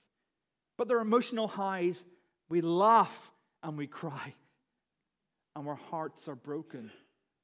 But 0.82 0.88
there 0.88 0.98
are 0.98 1.02
emotional 1.02 1.48
highs. 1.48 2.04
We 2.50 2.62
laugh 2.62 3.32
and 3.62 3.78
we 3.78 3.86
cry. 3.86 4.34
And 5.56 5.68
our 5.68 5.76
hearts 5.76 6.28
are 6.28 6.34
broken 6.34 6.90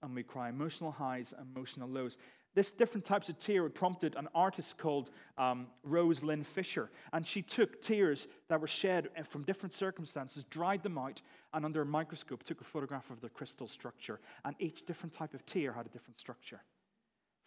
and 0.01 0.15
we 0.15 0.23
cry. 0.23 0.49
Emotional 0.49 0.91
highs, 0.91 1.35
emotional 1.39 1.87
lows. 1.87 2.17
This 2.55 2.71
different 2.71 3.05
types 3.05 3.29
of 3.29 3.37
tear 3.37 3.69
prompted 3.69 4.15
an 4.15 4.27
artist 4.33 4.79
called 4.79 5.11
um, 5.37 5.67
Rose 5.83 6.23
Lynn 6.23 6.43
Fisher. 6.43 6.89
And 7.13 7.27
she 7.27 7.43
took 7.43 7.79
tears 7.79 8.27
that 8.49 8.59
were 8.59 8.65
shed 8.65 9.09
from 9.29 9.43
different 9.43 9.73
circumstances, 9.73 10.43
dried 10.45 10.81
them 10.81 10.97
out, 10.97 11.21
and 11.53 11.63
under 11.63 11.83
a 11.83 11.85
microscope 11.85 12.41
took 12.41 12.61
a 12.61 12.63
photograph 12.63 13.11
of 13.11 13.21
the 13.21 13.29
crystal 13.29 13.67
structure. 13.67 14.19
And 14.45 14.55
each 14.57 14.83
different 14.87 15.13
type 15.13 15.35
of 15.35 15.45
tear 15.45 15.73
had 15.73 15.85
a 15.85 15.89
different 15.89 16.17
structure 16.17 16.61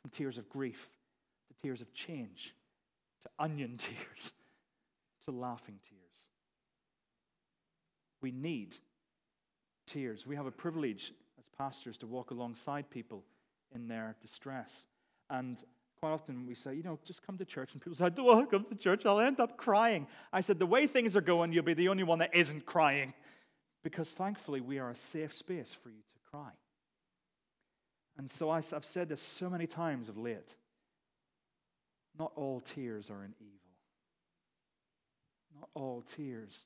from 0.02 0.12
tears 0.12 0.38
of 0.38 0.48
grief 0.48 0.88
to 1.48 1.54
tears 1.64 1.80
of 1.80 1.92
change 1.92 2.54
to 3.22 3.28
onion 3.40 3.76
tears 3.78 4.32
to 5.24 5.30
laughing 5.30 5.78
tears. 5.88 6.00
We 8.22 8.30
need 8.30 8.74
tears. 9.86 10.26
We 10.26 10.36
have 10.36 10.46
a 10.46 10.50
privilege 10.50 11.12
as 11.38 11.44
pastors 11.56 11.98
to 11.98 12.06
walk 12.06 12.30
alongside 12.30 12.90
people 12.90 13.24
in 13.74 13.88
their 13.88 14.16
distress. 14.20 14.86
And 15.28 15.58
quite 16.00 16.10
often 16.10 16.46
we 16.46 16.54
say, 16.54 16.74
you 16.74 16.82
know, 16.82 16.98
just 17.04 17.26
come 17.26 17.38
to 17.38 17.44
church. 17.44 17.72
And 17.72 17.80
people 17.80 17.96
say, 17.96 18.04
I 18.06 18.08
don't 18.08 18.26
want 18.26 18.50
to 18.50 18.58
come 18.58 18.66
to 18.68 18.74
church. 18.74 19.06
I'll 19.06 19.20
end 19.20 19.40
up 19.40 19.56
crying. 19.56 20.06
I 20.32 20.40
said, 20.40 20.58
the 20.58 20.66
way 20.66 20.86
things 20.86 21.16
are 21.16 21.20
going, 21.20 21.52
you'll 21.52 21.64
be 21.64 21.74
the 21.74 21.88
only 21.88 22.04
one 22.04 22.18
that 22.18 22.34
isn't 22.34 22.66
crying. 22.66 23.14
Because 23.82 24.10
thankfully, 24.10 24.60
we 24.60 24.78
are 24.78 24.90
a 24.90 24.96
safe 24.96 25.34
space 25.34 25.74
for 25.82 25.88
you 25.88 25.96
to 25.96 26.30
cry. 26.30 26.50
And 28.18 28.30
so 28.30 28.50
I've 28.50 28.66
said 28.82 29.08
this 29.08 29.22
so 29.22 29.48
many 29.48 29.66
times 29.66 30.08
of 30.10 30.18
late. 30.18 30.54
Not 32.18 32.32
all 32.36 32.60
tears 32.60 33.08
are 33.08 33.22
an 33.22 33.34
evil. 33.40 33.59
Not 35.60 35.68
all 35.74 36.02
tears 36.16 36.64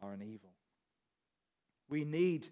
are 0.00 0.12
an 0.12 0.22
evil. 0.22 0.50
We 1.88 2.04
need 2.04 2.48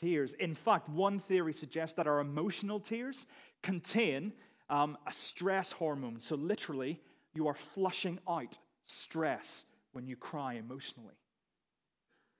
tears. 0.00 0.34
In 0.34 0.54
fact, 0.54 0.88
one 0.88 1.18
theory 1.18 1.52
suggests 1.52 1.94
that 1.96 2.06
our 2.06 2.20
emotional 2.20 2.78
tears 2.78 3.26
contain 3.62 4.32
um, 4.68 4.96
a 5.06 5.12
stress 5.12 5.72
hormone. 5.72 6.20
So, 6.20 6.36
literally, 6.36 7.00
you 7.34 7.48
are 7.48 7.54
flushing 7.54 8.18
out 8.28 8.56
stress 8.86 9.64
when 9.92 10.06
you 10.06 10.16
cry 10.16 10.54
emotionally. 10.54 11.14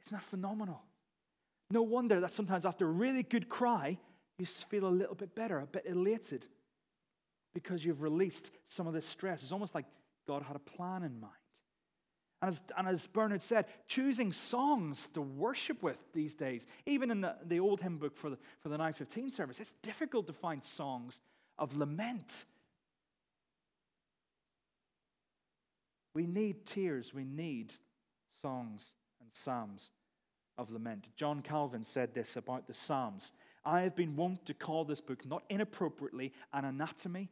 Isn't 0.07 0.19
that 0.19 0.25
phenomenal? 0.25 0.83
No 1.71 1.83
wonder 1.83 2.21
that 2.21 2.33
sometimes 2.33 2.65
after 2.65 2.87
a 2.87 2.91
really 2.91 3.23
good 3.23 3.49
cry, 3.49 3.99
you 4.39 4.47
feel 4.47 4.87
a 4.87 4.89
little 4.89 5.15
bit 5.15 5.35
better, 5.35 5.59
a 5.59 5.67
bit 5.67 5.85
elated, 5.87 6.47
because 7.55 7.85
you've 7.85 8.03
released 8.03 8.51
some 8.65 8.87
of 8.87 8.93
this 8.93 9.07
stress. 9.07 9.43
It's 9.43 9.53
almost 9.53 9.75
like 9.75 9.85
God 10.27 10.43
had 10.43 10.57
a 10.57 10.61
plan 10.61 11.03
in 11.03 11.21
mind. 11.21 11.33
And 12.43 12.51
as, 12.51 12.63
and 12.77 12.89
as 12.89 13.07
Bernard 13.07 13.43
said, 13.43 13.67
choosing 13.87 14.33
songs 14.33 15.09
to 15.15 15.21
worship 15.21 15.83
with 15.83 15.99
these 16.15 16.35
days, 16.35 16.67
even 16.87 17.11
in 17.11 17.21
the, 17.21 17.37
the 17.45 17.61
old 17.61 17.81
hymn 17.81 17.99
book 17.99 18.17
for 18.17 18.31
the, 18.31 18.39
for 18.61 18.71
the 18.71 18.79
915 18.79 19.31
service, 19.31 19.61
it's 19.61 19.75
difficult 19.83 20.27
to 20.27 20.33
find 20.33 20.65
songs 20.65 21.21
of 21.59 21.77
lament. 21.77 22.45
We 26.15 26.27
need 26.27 26.65
tears, 26.65 27.13
we 27.13 27.25
need 27.25 27.75
songs 28.41 28.95
and 29.21 29.29
psalms 29.33 29.91
of 30.57 30.71
lament. 30.71 31.09
John 31.17 31.43
Calvin 31.43 31.85
said 31.85 32.15
this 32.15 32.37
about 32.37 32.67
the 32.67 32.75
Psalms 32.75 33.33
I 33.63 33.83
have 33.83 33.95
been 33.95 34.17
wont 34.17 34.47
to 34.47 34.55
call 34.55 34.87
this 34.87 35.03
book, 35.03 35.27
not 35.27 35.43
inappropriately, 35.51 36.33
an 36.55 36.65
anatomy 36.65 37.29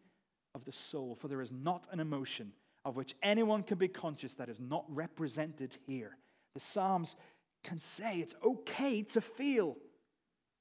of 0.54 0.66
the 0.66 0.72
soul, 0.72 1.16
for 1.18 1.28
there 1.28 1.40
is 1.40 1.52
not 1.52 1.86
an 1.90 2.00
emotion 2.00 2.52
of 2.88 2.96
which 2.96 3.14
anyone 3.22 3.62
can 3.62 3.76
be 3.76 3.86
conscious 3.86 4.32
that 4.34 4.48
is 4.48 4.60
not 4.60 4.86
represented 4.88 5.76
here. 5.86 6.16
The 6.54 6.60
Psalms 6.60 7.16
can 7.62 7.78
say 7.78 8.18
it's 8.18 8.34
okay 8.42 9.02
to 9.02 9.20
feel 9.20 9.76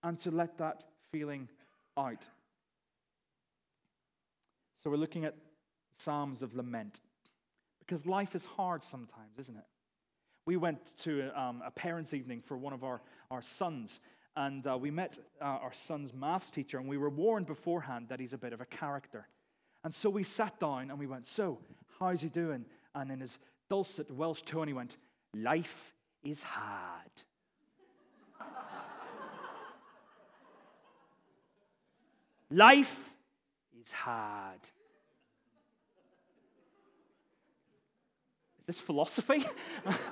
and 0.03 0.19
to 0.19 0.31
let 0.31 0.57
that 0.57 0.83
feeling 1.09 1.47
out. 1.97 2.27
So 4.83 4.89
we're 4.89 4.97
looking 4.97 5.23
at 5.23 5.35
Psalms 5.99 6.41
of 6.41 6.53
lament 6.53 6.99
because 7.79 8.05
life 8.05 8.35
is 8.35 8.43
hard 8.43 8.83
sometimes, 8.83 9.39
isn't 9.39 9.55
it? 9.55 9.63
We 10.45 10.57
went 10.57 10.79
to 10.99 11.31
um, 11.33 11.63
a 11.65 11.71
parents' 11.71 12.13
evening 12.13 12.41
for 12.41 12.57
one 12.57 12.73
of 12.73 12.83
our, 12.83 13.01
our 13.31 13.41
sons, 13.41 14.01
and 14.35 14.67
uh, 14.67 14.77
we 14.77 14.91
met 14.91 15.17
uh, 15.41 15.45
our 15.45 15.73
son's 15.73 16.13
maths 16.13 16.49
teacher, 16.49 16.77
and 16.77 16.89
we 16.89 16.97
were 16.97 17.09
warned 17.09 17.47
beforehand 17.47 18.07
that 18.09 18.19
he's 18.19 18.33
a 18.33 18.37
bit 18.37 18.51
of 18.51 18.59
a 18.59 18.65
character. 18.65 19.29
And 19.83 19.93
so 19.93 20.09
we 20.09 20.23
sat 20.23 20.59
down 20.59 20.89
and 20.89 20.99
we 20.99 21.07
went, 21.07 21.25
So, 21.25 21.59
how's 21.99 22.21
he 22.21 22.29
doing? 22.29 22.65
And 22.95 23.11
in 23.11 23.19
his 23.19 23.37
dulcet 23.69 24.09
Welsh 24.11 24.41
tone, 24.43 24.67
he 24.67 24.73
went, 24.73 24.97
Life 25.33 25.93
is 26.23 26.43
hard. 26.43 27.11
Life 32.49 32.97
is 33.81 33.91
hard. 33.91 34.61
Is 38.59 38.65
this 38.67 38.79
philosophy? 38.79 39.45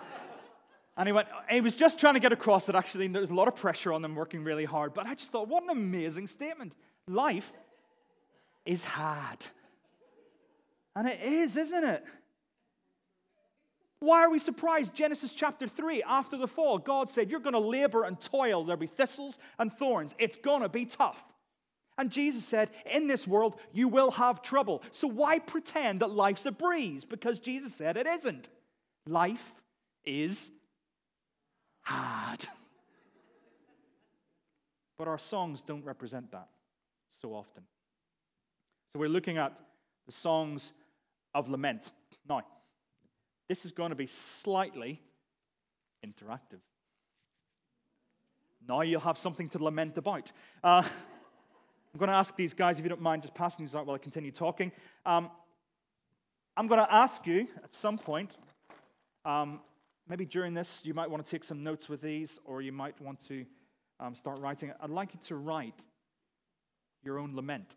and 0.97 1.07
he 1.07 1.13
went, 1.13 1.27
he 1.49 1.61
was 1.61 1.75
just 1.75 1.97
trying 1.97 2.15
to 2.15 2.19
get 2.19 2.33
across 2.33 2.65
that 2.65 2.75
actually 2.75 3.07
there's 3.07 3.29
a 3.29 3.33
lot 3.33 3.47
of 3.47 3.55
pressure 3.55 3.93
on 3.93 4.01
them 4.01 4.15
working 4.15 4.43
really 4.43 4.65
hard. 4.65 4.93
But 4.93 5.05
I 5.07 5.15
just 5.15 5.31
thought, 5.31 5.47
what 5.47 5.63
an 5.63 5.69
amazing 5.69 6.27
statement. 6.27 6.73
Life 7.07 7.51
is 8.65 8.83
hard. 8.83 9.45
And 10.95 11.07
it 11.07 11.21
is, 11.21 11.57
isn't 11.57 11.83
it? 11.83 12.05
Why 13.99 14.23
are 14.23 14.29
we 14.29 14.39
surprised? 14.39 14.93
Genesis 14.93 15.31
chapter 15.31 15.67
3, 15.67 16.03
after 16.03 16.37
the 16.37 16.47
fall, 16.47 16.77
God 16.77 17.09
said, 17.09 17.31
You're 17.31 17.39
going 17.39 17.53
to 17.53 17.59
labor 17.59 18.03
and 18.03 18.19
toil. 18.19 18.63
There'll 18.63 18.79
be 18.79 18.87
thistles 18.87 19.39
and 19.57 19.73
thorns. 19.73 20.13
It's 20.19 20.37
going 20.37 20.61
to 20.61 20.69
be 20.69 20.85
tough. 20.85 21.23
And 21.97 22.11
Jesus 22.11 22.45
said, 22.45 22.69
In 22.85 23.07
this 23.07 23.25
world, 23.25 23.55
you 23.73 23.87
will 23.87 24.11
have 24.11 24.41
trouble. 24.41 24.83
So 24.91 25.07
why 25.07 25.39
pretend 25.39 26.01
that 26.01 26.11
life's 26.11 26.45
a 26.45 26.51
breeze? 26.51 27.05
Because 27.05 27.39
Jesus 27.39 27.73
said 27.73 27.97
it 27.97 28.05
isn't. 28.05 28.49
Life 29.07 29.53
is 30.05 30.49
hard. 31.81 32.45
But 34.97 35.07
our 35.07 35.17
songs 35.17 35.61
don't 35.61 35.83
represent 35.83 36.31
that 36.31 36.47
so 37.21 37.33
often. 37.33 37.63
So 38.93 38.99
we're 38.99 39.09
looking 39.09 39.37
at 39.37 39.57
the 40.05 40.11
songs 40.11 40.73
of 41.35 41.49
lament. 41.49 41.91
Now, 42.27 42.41
this 43.47 43.65
is 43.65 43.71
going 43.71 43.89
to 43.89 43.95
be 43.95 44.07
slightly 44.07 45.01
interactive. 46.03 46.61
Now 48.67 48.81
you'll 48.81 49.01
have 49.01 49.19
something 49.19 49.49
to 49.49 49.63
lament 49.63 49.97
about. 49.97 50.31
Uh, 50.63 50.81
I'm 51.93 51.99
going 51.99 52.09
to 52.09 52.15
ask 52.15 52.35
these 52.35 52.53
guys, 52.53 52.79
if 52.79 52.83
you 52.83 52.89
don't 52.89 53.01
mind, 53.01 53.21
just 53.21 53.35
passing 53.35 53.63
these 53.63 53.75
out 53.75 53.85
while 53.85 53.95
I 53.95 53.99
continue 53.99 54.31
talking. 54.31 54.71
Um, 55.05 55.29
I'm 56.57 56.67
going 56.67 56.83
to 56.83 56.93
ask 56.93 57.27
you 57.27 57.47
at 57.63 57.73
some 57.73 57.97
point, 57.97 58.37
um, 59.23 59.59
maybe 60.07 60.25
during 60.25 60.53
this, 60.53 60.81
you 60.83 60.93
might 60.93 61.09
want 61.09 61.23
to 61.23 61.29
take 61.29 61.43
some 61.43 61.63
notes 61.63 61.87
with 61.87 62.01
these, 62.01 62.39
or 62.43 62.61
you 62.61 62.71
might 62.71 62.99
want 62.99 63.25
to 63.27 63.45
um, 63.99 64.15
start 64.15 64.39
writing. 64.39 64.73
I'd 64.81 64.89
like 64.89 65.13
you 65.13 65.19
to 65.27 65.35
write 65.35 65.79
your 67.03 67.19
own 67.19 67.35
lament 67.35 67.75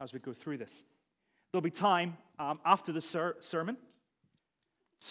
as 0.00 0.12
we 0.12 0.18
go 0.18 0.32
through 0.32 0.58
this. 0.58 0.84
There'll 1.56 1.62
be 1.62 1.70
time 1.70 2.18
um, 2.38 2.60
after 2.66 2.92
the 2.92 3.00
ser- 3.00 3.36
sermon 3.40 3.78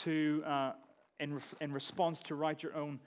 to, 0.03 0.43
uh, 0.45 0.73
in, 1.19 1.33
re- 1.33 1.41
in 1.59 1.73
response, 1.73 2.21
to 2.21 2.35
write 2.35 2.61
your 2.61 2.75
own 2.75 2.99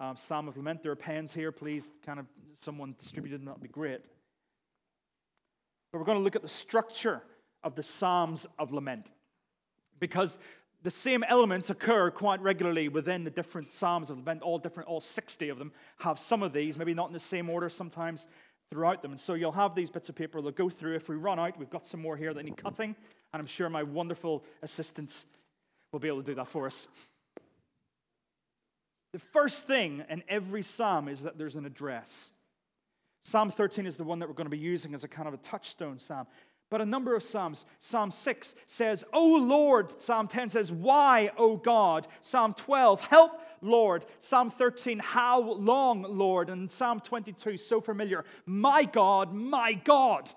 um, 0.00 0.16
psalm 0.16 0.48
of 0.48 0.56
lament. 0.56 0.82
There 0.82 0.90
are 0.90 0.96
pens 0.96 1.32
here. 1.32 1.52
Please, 1.52 1.88
kind 2.04 2.18
of 2.18 2.26
someone 2.58 2.96
distributed, 2.98 3.38
them. 3.38 3.44
that 3.44 3.52
would 3.52 3.62
be 3.62 3.68
great. 3.68 4.00
But 5.92 6.00
we're 6.00 6.04
going 6.04 6.18
to 6.18 6.24
look 6.24 6.34
at 6.34 6.42
the 6.42 6.48
structure 6.48 7.22
of 7.62 7.76
the 7.76 7.84
psalms 7.84 8.44
of 8.58 8.72
lament 8.72 9.12
because 10.00 10.40
the 10.82 10.90
same 10.90 11.22
elements 11.22 11.70
occur 11.70 12.10
quite 12.10 12.42
regularly 12.42 12.88
within 12.88 13.22
the 13.22 13.30
different 13.30 13.70
psalms 13.70 14.10
of 14.10 14.18
lament. 14.18 14.42
All 14.42 14.58
different, 14.58 14.88
all 14.88 15.00
60 15.00 15.48
of 15.48 15.60
them 15.60 15.70
have 15.98 16.18
some 16.18 16.42
of 16.42 16.52
these, 16.52 16.76
maybe 16.76 16.92
not 16.92 17.06
in 17.06 17.12
the 17.12 17.20
same 17.20 17.50
order. 17.50 17.68
Sometimes 17.68 18.26
throughout 18.70 19.02
them. 19.02 19.10
And 19.10 19.20
so 19.20 19.34
you'll 19.34 19.52
have 19.52 19.74
these 19.74 19.90
bits 19.90 20.08
of 20.08 20.14
paper 20.14 20.40
they'll 20.40 20.52
go 20.52 20.68
through. 20.70 20.94
If 20.94 21.08
we 21.08 21.16
run 21.16 21.38
out, 21.38 21.58
we've 21.58 21.70
got 21.70 21.86
some 21.86 22.00
more 22.00 22.16
here 22.16 22.32
that 22.32 22.44
need 22.44 22.56
cutting, 22.56 22.94
and 23.32 23.40
I'm 23.40 23.46
sure 23.46 23.68
my 23.68 23.82
wonderful 23.82 24.44
assistants 24.62 25.24
will 25.92 26.00
be 26.00 26.08
able 26.08 26.22
to 26.22 26.26
do 26.26 26.34
that 26.36 26.48
for 26.48 26.66
us. 26.66 26.86
The 29.12 29.18
first 29.18 29.66
thing 29.66 30.04
in 30.08 30.22
every 30.28 30.62
psalm 30.62 31.08
is 31.08 31.22
that 31.22 31.36
there's 31.36 31.56
an 31.56 31.66
address. 31.66 32.30
Psalm 33.24 33.50
13 33.50 33.86
is 33.86 33.96
the 33.96 34.04
one 34.04 34.20
that 34.20 34.28
we're 34.28 34.34
going 34.34 34.46
to 34.46 34.50
be 34.50 34.58
using 34.58 34.94
as 34.94 35.02
a 35.02 35.08
kind 35.08 35.26
of 35.26 35.34
a 35.34 35.38
touchstone 35.38 35.98
psalm. 35.98 36.26
But 36.70 36.80
a 36.80 36.86
number 36.86 37.16
of 37.16 37.24
Psalms. 37.24 37.64
Psalm 37.80 38.12
6 38.12 38.54
says, 38.68 39.04
O 39.12 39.26
Lord. 39.26 40.00
Psalm 40.00 40.28
10 40.28 40.50
says, 40.50 40.70
Why, 40.70 41.32
O 41.36 41.56
God? 41.56 42.06
Psalm 42.22 42.54
12, 42.54 43.06
Help, 43.06 43.42
Lord. 43.60 44.04
Psalm 44.18 44.50
13, 44.50 44.98
How 44.98 45.40
long, 45.40 46.02
Lord? 46.02 46.50
And 46.50 46.70
Psalm 46.70 47.00
22, 47.00 47.56
so 47.56 47.80
familiar, 47.80 48.24
My 48.46 48.84
God, 48.84 49.32
my 49.34 49.72
God, 49.72 50.30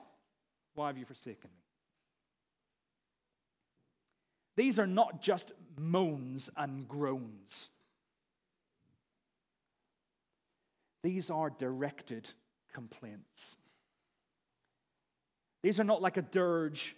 why 0.76 0.88
have 0.88 0.98
you 0.98 1.06
forsaken 1.06 1.50
me? 1.52 1.60
These 4.56 4.80
are 4.80 4.88
not 4.88 5.22
just 5.22 5.52
moans 5.78 6.50
and 6.56 6.88
groans. 6.88 7.70
These 11.04 11.30
are 11.30 11.50
directed 11.50 12.30
complaints. 12.74 13.58
These 15.64 15.80
are 15.80 15.84
not 15.84 16.02
like 16.02 16.18
a 16.18 16.22
dirge 16.22 16.96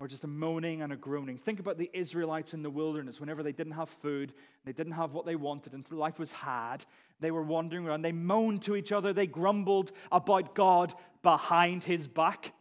or 0.00 0.08
just 0.08 0.24
a 0.24 0.28
moaning 0.28 0.82
and 0.82 0.92
a 0.92 0.96
groaning. 0.96 1.38
Think 1.38 1.60
about 1.60 1.78
the 1.78 1.90
Israelites 1.92 2.52
in 2.52 2.62
the 2.62 2.70
wilderness 2.70 3.20
whenever 3.20 3.42
they 3.42 3.52
didn't 3.52 3.74
have 3.74 3.88
food, 3.88 4.32
they 4.64 4.72
didn't 4.72 4.94
have 4.94 5.12
what 5.12 5.24
they 5.24 5.36
wanted, 5.36 5.72
and 5.72 5.88
life 5.90 6.18
was 6.18 6.32
hard. 6.32 6.84
They 7.20 7.30
were 7.30 7.42
wandering 7.42 7.86
around. 7.86 8.02
They 8.02 8.12
moaned 8.12 8.62
to 8.62 8.74
each 8.74 8.92
other. 8.92 9.12
They 9.12 9.26
grumbled 9.26 9.92
about 10.10 10.54
God 10.54 10.92
behind 11.22 11.84
his 11.84 12.08
back. 12.08 12.52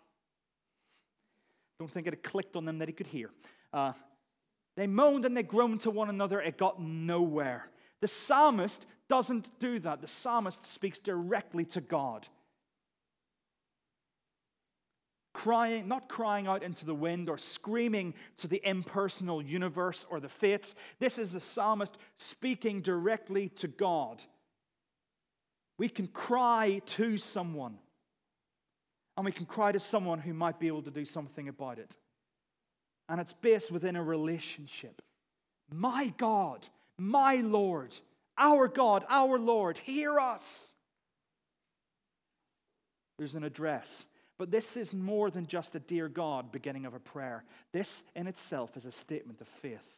Don't 1.80 1.92
think 1.92 2.08
it 2.08 2.24
clicked 2.24 2.56
on 2.56 2.66
them 2.66 2.80
that 2.80 2.88
he 2.88 2.94
could 2.94 3.08
hear. 3.08 3.32
Uh, 3.74 3.94
they 4.78 4.88
moaned 4.88 5.26
and 5.26 5.36
they 5.36 5.44
groaned 5.44 5.82
to 5.82 5.92
one 5.92 6.10
another. 6.10 6.40
It 6.40 6.58
got 6.58 6.82
nowhere. 6.82 7.70
The 8.00 8.08
psalmist 8.08 8.86
doesn't 9.10 9.48
do 9.60 9.80
that. 9.80 10.02
The 10.02 10.08
psalmist 10.08 10.66
speaks 10.66 11.00
directly 11.00 11.66
to 11.66 11.82
God 11.82 12.28
crying, 15.34 15.88
not 15.88 16.08
crying 16.08 16.48
out 16.48 16.64
into 16.64 16.86
the 16.86 16.96
wind 16.96 17.28
or 17.30 17.38
screaming 17.38 18.14
to 18.38 18.48
the 18.48 18.62
impersonal 18.64 19.42
universe 19.42 20.06
or 20.10 20.20
the 20.20 20.30
fates. 20.30 20.76
This 21.00 21.18
is 21.18 21.34
the 21.34 21.40
psalmist 21.40 21.98
speaking 22.18 22.82
directly 22.82 23.50
to 23.50 23.68
God. 23.68 24.24
We 25.80 25.90
can 25.90 26.08
cry 26.08 26.82
to 26.86 27.18
someone, 27.18 27.78
and 29.18 29.26
we 29.26 29.32
can 29.32 29.48
cry 29.48 29.72
to 29.72 29.80
someone 29.80 30.20
who 30.20 30.34
might 30.34 30.60
be 30.60 30.68
able 30.68 30.84
to 30.84 30.92
do 30.92 31.04
something 31.04 31.50
about 31.50 31.80
it. 31.80 31.98
And 33.10 33.20
it's 33.20 33.34
based 33.34 33.72
within 33.72 33.96
a 33.96 34.04
relationship. 34.04 35.02
My 35.72 36.14
God, 36.18 36.68
my 36.98 37.36
Lord, 37.38 37.96
our 38.38 38.68
God, 38.68 39.04
our 39.10 39.40
Lord, 39.40 39.78
hear 39.78 40.20
us. 40.20 40.74
There's 43.18 43.36
an 43.36 43.44
address 43.44 44.06
but 44.44 44.52
this 44.52 44.76
is 44.76 44.94
more 44.94 45.32
than 45.32 45.48
just 45.48 45.74
a 45.74 45.80
dear 45.80 46.10
God 46.10 46.52
beginning 46.52 46.86
of 46.86 46.94
a 46.94 47.00
prayer. 47.00 47.46
This 47.72 48.04
in 48.14 48.28
itself 48.28 48.76
is 48.76 48.84
a 48.84 48.92
statement 48.92 49.40
of 49.40 49.48
faith. 49.48 49.96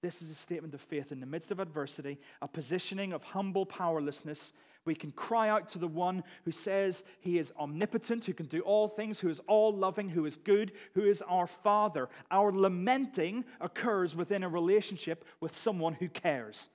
This 0.00 0.22
is 0.22 0.30
a 0.30 0.34
statement 0.34 0.72
of 0.72 0.80
faith 0.80 1.12
in 1.12 1.20
the 1.20 1.26
midst 1.26 1.50
of 1.50 1.60
adversity, 1.60 2.18
a 2.40 2.48
positioning 2.48 3.12
of 3.12 3.22
humble 3.22 3.66
powerlessness. 3.66 4.54
We 4.86 4.94
can 4.94 5.10
cry 5.10 5.50
out 5.50 5.68
to 5.68 5.78
the 5.78 5.86
one 5.86 6.24
who 6.46 6.50
says 6.50 7.04
he 7.20 7.38
is 7.38 7.52
omnipotent, 7.60 8.24
who 8.24 8.32
can 8.32 8.46
do 8.46 8.62
all 8.62 8.88
things, 8.88 9.20
who 9.20 9.28
is 9.28 9.42
all 9.48 9.76
loving, 9.76 10.08
who 10.08 10.24
is 10.24 10.38
good, 10.38 10.72
who 10.94 11.02
is 11.02 11.20
our 11.28 11.46
Father. 11.46 12.08
Our 12.30 12.52
lamenting 12.52 13.44
occurs 13.60 14.16
within 14.16 14.42
a 14.42 14.48
relationship 14.48 15.26
with 15.40 15.54
someone 15.54 15.92
who 15.92 16.08
cares. 16.08 16.70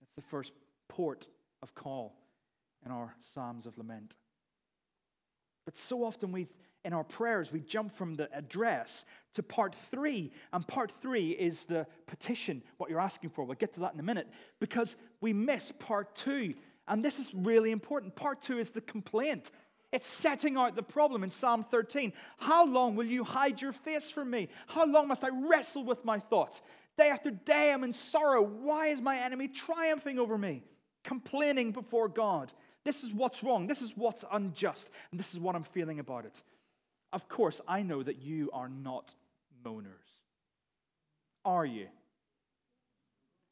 That's 0.00 0.14
the 0.16 0.30
first 0.30 0.52
port 0.88 1.28
of 1.62 1.74
call 1.74 2.14
in 2.86 2.92
our 2.92 3.14
Psalms 3.20 3.66
of 3.66 3.76
Lament. 3.76 4.14
But 5.66 5.76
so 5.76 6.04
often 6.04 6.32
we 6.32 6.46
in 6.86 6.92
our 6.92 7.02
prayers, 7.02 7.50
we 7.50 7.58
jump 7.58 7.96
from 7.96 8.14
the 8.14 8.32
address 8.32 9.04
to 9.34 9.42
part 9.42 9.74
three. 9.90 10.30
And 10.52 10.64
part 10.68 10.92
three 11.02 11.30
is 11.30 11.64
the 11.64 11.84
petition, 12.06 12.62
what 12.76 12.88
you're 12.88 13.00
asking 13.00 13.30
for. 13.30 13.44
We'll 13.44 13.56
get 13.56 13.74
to 13.74 13.80
that 13.80 13.94
in 13.94 13.98
a 13.98 14.04
minute 14.04 14.28
because 14.60 14.94
we 15.20 15.32
miss 15.32 15.72
part 15.72 16.14
two. 16.14 16.54
And 16.86 17.04
this 17.04 17.18
is 17.18 17.34
really 17.34 17.72
important. 17.72 18.14
Part 18.14 18.40
two 18.40 18.60
is 18.60 18.70
the 18.70 18.80
complaint. 18.80 19.50
It's 19.90 20.06
setting 20.06 20.56
out 20.56 20.76
the 20.76 20.82
problem 20.82 21.24
in 21.24 21.30
Psalm 21.30 21.64
13. 21.68 22.12
How 22.36 22.64
long 22.64 22.94
will 22.94 23.06
you 23.06 23.24
hide 23.24 23.60
your 23.60 23.72
face 23.72 24.08
from 24.08 24.30
me? 24.30 24.48
How 24.68 24.86
long 24.86 25.08
must 25.08 25.24
I 25.24 25.30
wrestle 25.48 25.82
with 25.82 26.04
my 26.04 26.20
thoughts? 26.20 26.62
Day 26.96 27.10
after 27.10 27.32
day, 27.32 27.72
I'm 27.72 27.82
in 27.82 27.92
sorrow. 27.92 28.42
Why 28.42 28.88
is 28.88 29.00
my 29.00 29.18
enemy 29.18 29.48
triumphing 29.48 30.20
over 30.20 30.38
me? 30.38 30.62
Complaining 31.02 31.72
before 31.72 32.08
God. 32.08 32.52
This 32.86 33.02
is 33.02 33.12
what's 33.12 33.42
wrong. 33.42 33.66
This 33.66 33.82
is 33.82 33.96
what's 33.96 34.24
unjust. 34.30 34.90
And 35.10 35.18
this 35.18 35.34
is 35.34 35.40
what 35.40 35.56
I'm 35.56 35.64
feeling 35.64 35.98
about 35.98 36.24
it. 36.24 36.40
Of 37.12 37.28
course, 37.28 37.60
I 37.66 37.82
know 37.82 38.00
that 38.00 38.22
you 38.22 38.48
are 38.52 38.68
not 38.68 39.12
moaners. 39.64 40.20
Are 41.44 41.66
you? 41.66 41.88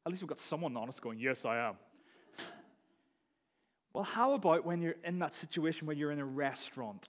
At 0.07 0.13
least 0.13 0.23
we've 0.23 0.29
got 0.29 0.39
someone 0.39 0.77
honest 0.77 1.03
going, 1.03 1.19
Yes, 1.19 1.45
I 1.45 1.59
am. 1.59 1.75
well, 3.93 4.05
how 4.05 4.35
about 4.35 4.65
when 4.65 4.81
you're 4.81 4.95
in 5.03 5.19
that 5.19 5.35
situation 5.35 5.89
where 5.89 5.97
you're 5.97 6.13
in 6.13 6.21
a 6.21 6.25
restaurant 6.25 7.09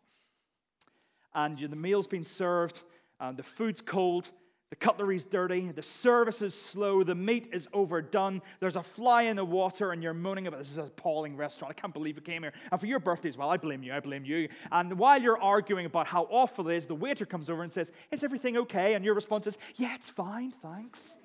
and 1.35 1.59
the 1.59 1.75
meal's 1.75 2.07
been 2.07 2.23
served, 2.23 2.81
and 3.19 3.37
the 3.37 3.43
food's 3.43 3.81
cold, 3.81 4.31
the 4.71 4.75
cutlery's 4.75 5.25
dirty, 5.25 5.71
the 5.71 5.83
service 5.83 6.41
is 6.41 6.59
slow, 6.59 7.03
the 7.03 7.13
meat 7.13 7.49
is 7.53 7.67
overdone, 7.71 8.41
there's 8.59 8.75
a 8.75 8.81
fly 8.83 9.23
in 9.23 9.35
the 9.35 9.45
water, 9.45 9.91
and 9.91 10.01
you're 10.01 10.13
moaning 10.13 10.47
about 10.47 10.59
this 10.59 10.71
is 10.71 10.77
an 10.77 10.87
appalling 10.87 11.37
restaurant. 11.37 11.75
I 11.77 11.79
can't 11.79 11.93
believe 11.93 12.17
it 12.17 12.25
came 12.25 12.41
here. 12.41 12.53
And 12.71 12.79
for 12.79 12.87
your 12.87 12.99
birthday 12.99 13.29
as 13.29 13.37
well, 13.37 13.49
I 13.49 13.57
blame 13.57 13.83
you, 13.83 13.93
I 13.93 13.99
blame 13.99 14.25
you. 14.25 14.49
And 14.71 14.97
while 14.97 15.21
you're 15.21 15.41
arguing 15.41 15.85
about 15.85 16.07
how 16.07 16.23
awful 16.31 16.67
it 16.69 16.77
is, 16.77 16.87
the 16.87 16.95
waiter 16.95 17.25
comes 17.25 17.49
over 17.49 17.61
and 17.61 17.71
says, 17.71 17.91
Is 18.11 18.23
everything 18.23 18.57
okay? 18.57 18.95
And 18.95 19.05
your 19.05 19.13
response 19.13 19.45
is, 19.45 19.57
Yeah, 19.75 19.93
it's 19.93 20.09
fine, 20.09 20.51
thanks. 20.51 21.17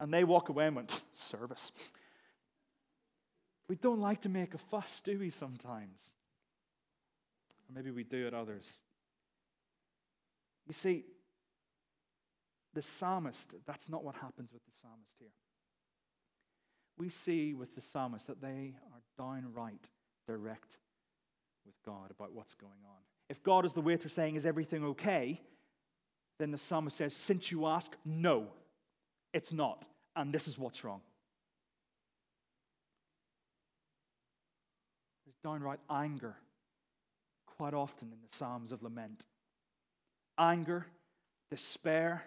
and 0.00 0.12
they 0.12 0.24
walk 0.24 0.48
away 0.48 0.66
and 0.66 0.76
went, 0.76 1.02
Service. 1.12 1.70
We 3.68 3.76
don't 3.76 4.00
like 4.00 4.22
to 4.22 4.28
make 4.28 4.54
a 4.54 4.58
fuss, 4.58 5.00
do 5.04 5.18
we, 5.18 5.28
sometimes? 5.28 6.00
Or 7.68 7.74
maybe 7.74 7.90
we 7.90 8.04
do 8.04 8.26
at 8.26 8.32
others. 8.32 8.78
You 10.66 10.72
see, 10.72 11.04
the 12.74 12.82
psalmist, 12.82 13.54
that's 13.66 13.88
not 13.88 14.04
what 14.04 14.16
happens 14.16 14.52
with 14.52 14.64
the 14.64 14.72
psalmist 14.80 15.12
here. 15.18 15.28
We 16.98 17.08
see 17.08 17.54
with 17.54 17.74
the 17.74 17.80
psalmist 17.80 18.26
that 18.26 18.40
they 18.40 18.74
are 18.92 19.02
downright 19.18 19.90
direct 20.26 20.78
with 21.64 21.74
God 21.84 22.10
about 22.10 22.32
what's 22.32 22.54
going 22.54 22.72
on. 22.84 23.00
If 23.28 23.42
God 23.42 23.64
is 23.64 23.72
the 23.72 23.80
waiter 23.80 24.08
saying, 24.08 24.36
Is 24.36 24.46
everything 24.46 24.84
okay? 24.84 25.40
then 26.38 26.50
the 26.50 26.58
psalmist 26.58 26.96
says, 26.96 27.14
Since 27.14 27.50
you 27.50 27.66
ask, 27.66 27.96
no, 28.04 28.48
it's 29.32 29.52
not. 29.52 29.86
And 30.14 30.32
this 30.32 30.48
is 30.48 30.58
what's 30.58 30.84
wrong. 30.84 31.00
There's 35.24 35.36
downright 35.42 35.80
anger 35.90 36.36
quite 37.46 37.74
often 37.74 38.08
in 38.08 38.18
the 38.26 38.34
Psalms 38.34 38.72
of 38.72 38.82
Lament 38.82 39.24
anger, 40.38 40.86
despair, 41.50 42.24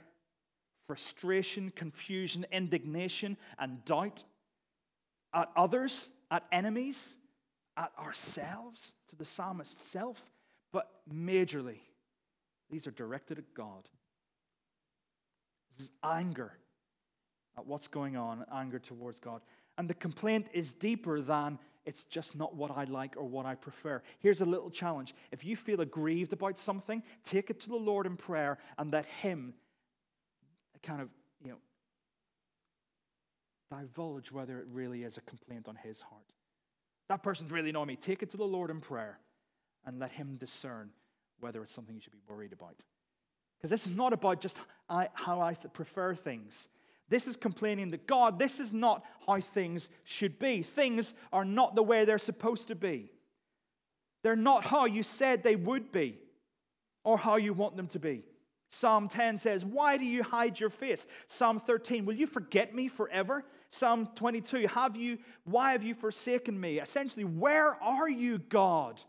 frustration, 0.88 1.72
confusion, 1.76 2.46
indignation, 2.52 3.38
and 3.60 3.84
doubt 3.86 4.24
at 5.34 5.50
others, 5.56 6.10
at 6.32 6.44
enemies, 6.52 7.16
at 7.78 7.92
ourselves, 8.00 8.94
to 9.10 9.16
the 9.16 9.26
psalmist's 9.26 9.84
self, 9.86 10.22
but 10.72 10.90
majorly, 11.12 11.80
these 12.70 12.88
are 12.88 12.92
directed 12.92 13.38
at 13.38 13.54
God. 13.54 13.88
This 15.78 15.86
is 15.86 15.92
anger 16.04 16.54
at 17.58 17.66
what's 17.66 17.88
going 17.88 18.18
on, 18.18 18.46
anger 18.54 18.80
towards 18.80 19.20
God. 19.20 19.42
And 19.78 19.90
the 19.90 19.94
complaint 19.94 20.48
is 20.54 20.74
deeper 20.74 21.22
than 21.22 21.60
it's 21.90 22.04
just 22.04 22.36
not 22.36 22.56
what 22.56 22.70
I 22.70 22.84
like 22.84 23.16
or 23.18 23.28
what 23.28 23.48
I 23.48 23.56
prefer. 23.56 24.04
Here's 24.20 24.42
a 24.42 24.46
little 24.46 24.70
challenge. 24.70 25.16
If 25.32 25.44
you 25.44 25.56
feel 25.56 25.82
aggrieved 25.82 26.32
about 26.34 26.60
something, 26.60 27.02
take 27.26 27.50
it 27.50 27.60
to 27.62 27.70
the 27.70 27.76
Lord 27.76 28.06
in 28.06 28.16
prayer 28.16 28.60
and 28.78 28.94
let 28.94 29.06
Him 29.06 29.56
kind 30.84 31.02
of, 31.02 31.10
you 31.44 31.50
know, 31.50 31.58
divulge 33.76 34.32
whether 34.32 34.60
it 34.60 34.68
really 34.72 35.04
is 35.04 35.18
a 35.18 35.22
complaint 35.22 35.68
on 35.68 35.76
His 35.76 36.00
heart. 36.00 36.32
That 37.10 37.24
person's 37.24 37.52
really 37.52 37.72
annoying 37.72 37.88
me. 37.88 37.96
Take 37.96 38.22
it 38.22 38.30
to 38.30 38.38
the 38.38 38.44
Lord 38.44 38.70
in 38.70 38.82
prayer 38.82 39.18
and 39.84 40.00
let 40.00 40.12
Him 40.12 40.38
discern 40.40 40.92
whether 41.40 41.64
it's 41.64 41.74
something 41.74 41.96
you 41.96 42.02
should 42.02 42.14
be 42.14 42.22
worried 42.28 42.54
about. 42.54 42.76
Because 43.58 43.72
this 43.72 43.88
is 43.88 43.98
not 43.98 44.14
about 44.14 44.42
just 44.42 44.60
how 45.14 45.42
I 45.42 45.56
prefer 45.56 46.14
things. 46.14 46.68
This 47.10 47.28
is 47.28 47.36
complaining 47.36 47.92
that 47.92 48.08
God, 48.08 48.38
this 48.38 48.60
is 48.60 48.72
not 48.72 49.04
how 49.26 49.42
things 49.42 49.90
should 50.04 50.38
be. 50.40 50.62
Things 50.64 51.14
are 51.34 51.46
not 51.46 51.76
the 51.76 51.84
way 51.84 52.06
they're 52.06 52.20
supposed 52.20 52.68
to 52.68 52.76
be. 52.76 53.12
They're 54.24 54.36
not 54.36 54.66
how 54.66 54.86
you 54.86 55.02
said 55.02 55.42
they 55.42 55.56
would 55.56 55.92
be 55.92 56.18
or 57.04 57.18
how 57.18 57.38
you 57.38 57.54
want 57.54 57.78
them 57.78 57.88
to 57.88 58.00
be. 58.00 58.24
Psalm 58.72 59.08
10 59.08 59.38
says, 59.38 59.66
Why 59.66 59.98
do 59.98 60.06
you 60.06 60.22
hide 60.22 60.60
your 60.60 60.70
face? 60.70 61.08
Psalm 61.26 61.60
13, 61.60 62.06
Will 62.06 62.14
you 62.14 62.28
forget 62.28 62.76
me 62.76 62.88
forever? 62.88 63.44
Psalm 63.72 64.10
22, 64.16 64.68
have 64.68 64.96
you, 64.96 65.18
Why 65.46 65.72
have 65.72 65.84
you 65.84 65.96
forsaken 65.96 66.60
me? 66.60 66.80
Essentially, 66.80 67.24
where 67.24 67.82
are 67.82 68.10
you, 68.10 68.38
God? 68.38 69.02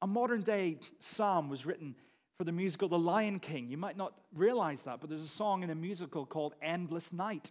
A 0.00 0.06
modern 0.06 0.42
day 0.42 0.78
psalm 1.00 1.48
was 1.48 1.66
written 1.66 1.94
for 2.38 2.44
the 2.44 2.52
musical 2.52 2.88
The 2.88 2.98
Lion 2.98 3.40
King. 3.40 3.68
You 3.68 3.76
might 3.76 3.96
not 3.96 4.14
realize 4.32 4.82
that, 4.84 5.00
but 5.00 5.10
there's 5.10 5.24
a 5.24 5.28
song 5.28 5.64
in 5.64 5.70
a 5.70 5.74
musical 5.74 6.24
called 6.24 6.54
Endless 6.62 7.12
Night. 7.12 7.50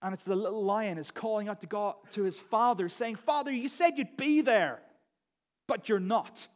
And 0.00 0.14
it's 0.14 0.22
the 0.22 0.34
little 0.34 0.64
lion 0.64 0.96
is 0.96 1.10
calling 1.10 1.48
out 1.48 1.60
to 1.60 1.66
God 1.66 1.94
to 2.12 2.22
his 2.22 2.38
father, 2.38 2.88
saying, 2.88 3.16
Father, 3.16 3.52
you 3.52 3.68
said 3.68 3.98
you'd 3.98 4.16
be 4.16 4.40
there, 4.40 4.80
but 5.66 5.88
you're 5.88 6.00
not. 6.00 6.46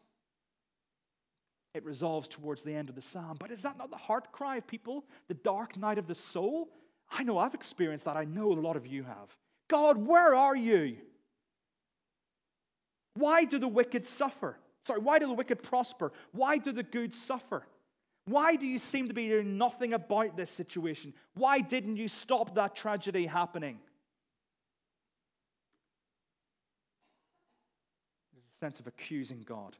It 1.75 1.85
resolves 1.85 2.29
towards 2.29 2.63
the 2.63 2.75
end 2.75 2.89
of 2.89 2.95
the 2.95 3.03
psalm. 3.03 3.37
But 3.39 3.51
is 3.51 3.63
that 3.63 3.77
not 3.77 3.91
the 3.91 3.97
heart 3.97 4.33
cry 4.33 4.57
of 4.57 4.67
people? 4.67 5.05
The 5.29 5.35
dark 5.35 5.77
night 5.77 5.99
of 5.99 6.07
the 6.07 6.15
soul? 6.15 6.71
I 7.11 7.23
know 7.23 7.37
I've 7.37 7.55
experienced 7.55 8.07
that. 8.07 8.17
I 8.17 8.25
know 8.25 8.53
a 8.53 8.55
lot 8.55 8.77
of 8.77 8.87
you 8.87 9.03
have. 9.03 9.37
God, 9.69 9.99
where 9.99 10.35
are 10.35 10.57
you? 10.57 10.97
Why 13.15 13.45
do 13.45 13.59
the 13.59 13.69
wicked 13.69 14.07
suffer? 14.07 14.57
Sorry, 14.85 15.01
why 15.01 15.19
do 15.19 15.27
the 15.27 15.35
wicked 15.35 15.63
prosper? 15.63 16.13
Why 16.33 16.59
do 16.59 16.73
the 16.73 16.83
good 16.83 17.15
suffer? 17.15 17.65
Why 18.27 18.57
do 18.57 18.67
you 18.67 18.79
seem 18.79 19.09
to 19.09 19.15
be 19.15 19.29
doing 19.29 19.59
nothing 19.59 19.93
about 19.95 20.37
this 20.37 20.51
situation? 20.51 21.13
Why 21.35 21.61
didn't 21.61 21.97
you 21.97 22.09
stop 22.09 22.55
that 22.55 22.77
tragedy 22.77 23.27
happening? 23.27 23.79
There's 28.33 28.45
a 28.45 28.59
sense 28.59 28.81
of 28.81 28.87
accusing 28.87 29.43
God. 29.43 29.77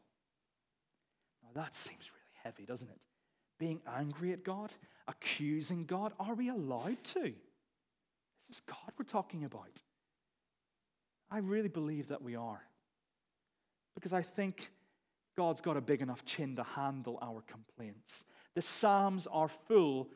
Now, 1.43 1.63
that 1.63 1.75
seems 1.75 2.11
really 2.11 2.43
heavy, 2.43 2.65
doesn't 2.65 2.91
it? 2.91 2.99
Being 3.59 3.81
angry 3.97 4.33
at 4.33 4.43
God, 4.43 4.73
accusing 5.07 5.85
God. 5.85 6.13
Are 6.19 6.35
we 6.35 6.49
allowed 6.49 7.03
to? 7.05 7.21
This 7.23 8.57
is 8.57 8.63
God 8.67 8.93
we're 8.99 9.05
talking 9.05 9.45
about. 9.45 9.81
I 11.31 11.39
really 11.39 11.69
believe 11.69 12.09
that 12.09 12.23
we 12.23 12.35
are. 12.35 12.61
Because 13.95 14.13
I 14.13 14.23
think 14.23 14.71
God's 15.37 15.61
got 15.61 15.77
a 15.77 15.81
big 15.81 16.03
enough 16.03 16.25
chin 16.25 16.57
to 16.57 16.63
handle 16.63 17.19
our 17.23 17.43
complaints. 17.43 18.25
The 18.55 18.63
Psalms 18.63 19.27
are 19.31 19.49
full 19.49 20.11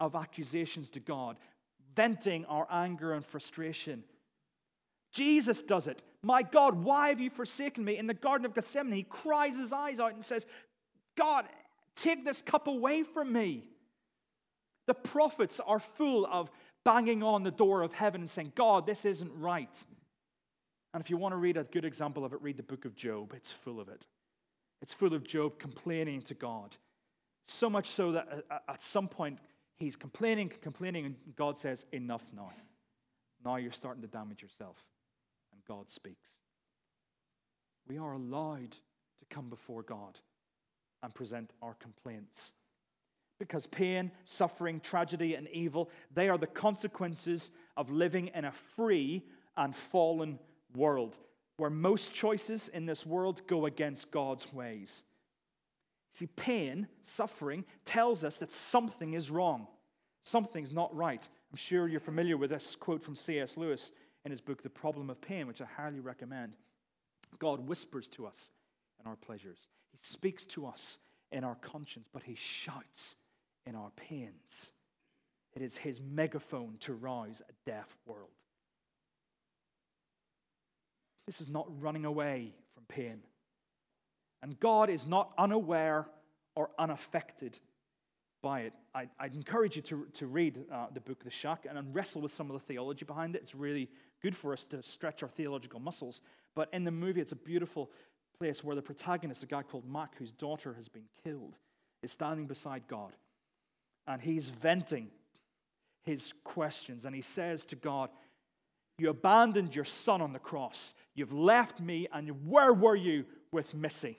of 0.00 0.14
accusations 0.14 0.90
to 0.90 1.00
God, 1.00 1.36
venting 1.94 2.44
our 2.46 2.66
anger 2.70 3.12
and 3.12 3.24
frustration. 3.24 4.04
Jesus 5.12 5.62
does 5.62 5.86
it. 5.86 6.02
My 6.22 6.42
God, 6.42 6.82
why 6.82 7.10
have 7.10 7.20
you 7.20 7.30
forsaken 7.30 7.84
me? 7.84 7.98
In 7.98 8.06
the 8.06 8.14
Garden 8.14 8.46
of 8.46 8.54
Gethsemane, 8.54 8.96
he 8.96 9.02
cries 9.02 9.56
his 9.56 9.72
eyes 9.72 10.00
out 10.00 10.14
and 10.14 10.24
says, 10.24 10.46
God, 11.16 11.46
take 11.94 12.24
this 12.24 12.42
cup 12.42 12.66
away 12.66 13.02
from 13.02 13.32
me. 13.32 13.68
The 14.86 14.94
prophets 14.94 15.60
are 15.64 15.78
full 15.78 16.26
of 16.26 16.50
banging 16.84 17.22
on 17.22 17.42
the 17.42 17.50
door 17.50 17.82
of 17.82 17.92
heaven 17.92 18.22
and 18.22 18.30
saying, 18.30 18.52
God, 18.54 18.86
this 18.86 19.04
isn't 19.04 19.32
right. 19.38 19.84
And 20.92 21.02
if 21.02 21.10
you 21.10 21.16
want 21.16 21.32
to 21.32 21.36
read 21.36 21.56
a 21.56 21.64
good 21.64 21.84
example 21.84 22.24
of 22.24 22.32
it, 22.32 22.42
read 22.42 22.56
the 22.56 22.62
book 22.62 22.84
of 22.84 22.94
Job. 22.94 23.32
It's 23.36 23.50
full 23.50 23.80
of 23.80 23.88
it. 23.88 24.06
It's 24.84 24.92
full 24.92 25.14
of 25.14 25.24
Job 25.24 25.58
complaining 25.58 26.20
to 26.24 26.34
God. 26.34 26.76
So 27.48 27.70
much 27.70 27.88
so 27.88 28.12
that 28.12 28.44
at 28.68 28.82
some 28.82 29.08
point 29.08 29.38
he's 29.76 29.96
complaining, 29.96 30.52
complaining, 30.60 31.06
and 31.06 31.16
God 31.36 31.56
says, 31.56 31.86
Enough 31.92 32.22
now. 32.36 32.52
Now 33.42 33.56
you're 33.56 33.72
starting 33.72 34.02
to 34.02 34.08
damage 34.08 34.42
yourself. 34.42 34.76
And 35.54 35.64
God 35.66 35.88
speaks. 35.88 36.28
We 37.88 37.96
are 37.96 38.12
allowed 38.12 38.72
to 38.72 39.26
come 39.30 39.48
before 39.48 39.82
God 39.82 40.20
and 41.02 41.14
present 41.14 41.50
our 41.62 41.76
complaints. 41.80 42.52
Because 43.38 43.66
pain, 43.66 44.10
suffering, 44.26 44.80
tragedy, 44.80 45.34
and 45.34 45.48
evil, 45.48 45.88
they 46.12 46.28
are 46.28 46.36
the 46.36 46.46
consequences 46.46 47.52
of 47.78 47.90
living 47.90 48.28
in 48.34 48.44
a 48.44 48.52
free 48.52 49.22
and 49.56 49.74
fallen 49.74 50.38
world 50.76 51.16
where 51.56 51.70
most 51.70 52.12
choices 52.12 52.68
in 52.68 52.86
this 52.86 53.06
world 53.06 53.46
go 53.46 53.66
against 53.66 54.10
God's 54.10 54.52
ways. 54.52 55.02
See, 56.12 56.26
pain, 56.26 56.88
suffering, 57.02 57.64
tells 57.84 58.24
us 58.24 58.38
that 58.38 58.52
something 58.52 59.14
is 59.14 59.30
wrong. 59.30 59.66
Something's 60.22 60.72
not 60.72 60.94
right. 60.94 61.26
I'm 61.50 61.56
sure 61.56 61.88
you're 61.88 62.00
familiar 62.00 62.36
with 62.36 62.50
this 62.50 62.76
quote 62.76 63.02
from 63.02 63.16
C.S. 63.16 63.56
Lewis 63.56 63.92
in 64.24 64.30
his 64.30 64.40
book, 64.40 64.62
The 64.62 64.70
Problem 64.70 65.10
of 65.10 65.20
Pain, 65.20 65.46
which 65.46 65.60
I 65.60 65.66
highly 65.76 66.00
recommend. 66.00 66.56
God 67.38 67.68
whispers 67.68 68.08
to 68.10 68.26
us 68.26 68.50
in 69.00 69.08
our 69.08 69.16
pleasures, 69.16 69.68
He 69.90 69.98
speaks 70.00 70.46
to 70.46 70.66
us 70.66 70.98
in 71.32 71.44
our 71.44 71.56
conscience, 71.56 72.08
but 72.12 72.22
He 72.22 72.36
shouts 72.36 73.16
in 73.66 73.74
our 73.74 73.90
pains. 73.96 74.70
It 75.54 75.62
is 75.62 75.76
His 75.76 76.00
megaphone 76.00 76.76
to 76.80 76.94
rouse 76.94 77.42
a 77.48 77.70
deaf 77.70 77.88
world. 78.06 78.30
This 81.26 81.40
is 81.40 81.48
not 81.48 81.66
running 81.80 82.04
away 82.04 82.52
from 82.74 82.84
pain. 82.84 83.22
And 84.42 84.58
God 84.60 84.90
is 84.90 85.06
not 85.06 85.32
unaware 85.38 86.06
or 86.54 86.70
unaffected 86.78 87.58
by 88.42 88.60
it. 88.60 88.74
I, 88.94 89.08
would 89.22 89.34
encourage 89.34 89.74
you 89.74 89.82
to, 89.82 90.06
to 90.14 90.26
read 90.26 90.66
uh, 90.70 90.86
the 90.92 91.00
book 91.00 91.24
The 91.24 91.30
Shack 91.30 91.66
and 91.68 91.94
wrestle 91.94 92.20
with 92.20 92.30
some 92.30 92.50
of 92.50 92.52
the 92.52 92.66
theology 92.66 93.04
behind 93.04 93.34
it. 93.34 93.42
It's 93.42 93.54
really 93.54 93.88
good 94.22 94.36
for 94.36 94.52
us 94.52 94.64
to 94.66 94.82
stretch 94.82 95.22
our 95.22 95.28
theological 95.30 95.80
muscles. 95.80 96.20
But 96.54 96.68
in 96.72 96.84
the 96.84 96.90
movie, 96.90 97.22
it's 97.22 97.32
a 97.32 97.36
beautiful 97.36 97.90
place 98.38 98.62
where 98.62 98.76
the 98.76 98.82
protagonist, 98.82 99.42
a 99.42 99.46
guy 99.46 99.62
called 99.62 99.88
Mack, 99.90 100.16
whose 100.18 100.30
daughter 100.32 100.74
has 100.74 100.88
been 100.88 101.06
killed, 101.24 101.56
is 102.02 102.12
standing 102.12 102.46
beside 102.46 102.82
God. 102.86 103.12
And 104.06 104.20
he's 104.20 104.50
venting 104.50 105.08
his 106.04 106.34
questions. 106.44 107.06
And 107.06 107.14
he 107.14 107.22
says 107.22 107.64
to 107.66 107.76
God, 107.76 108.10
You 108.98 109.08
abandoned 109.08 109.74
your 109.74 109.86
son 109.86 110.20
on 110.20 110.34
the 110.34 110.38
cross. 110.38 110.92
You've 111.14 111.32
left 111.32 111.80
me, 111.80 112.08
and 112.12 112.48
where 112.48 112.72
were 112.72 112.96
you 112.96 113.24
with 113.52 113.74
Missy? 113.74 114.18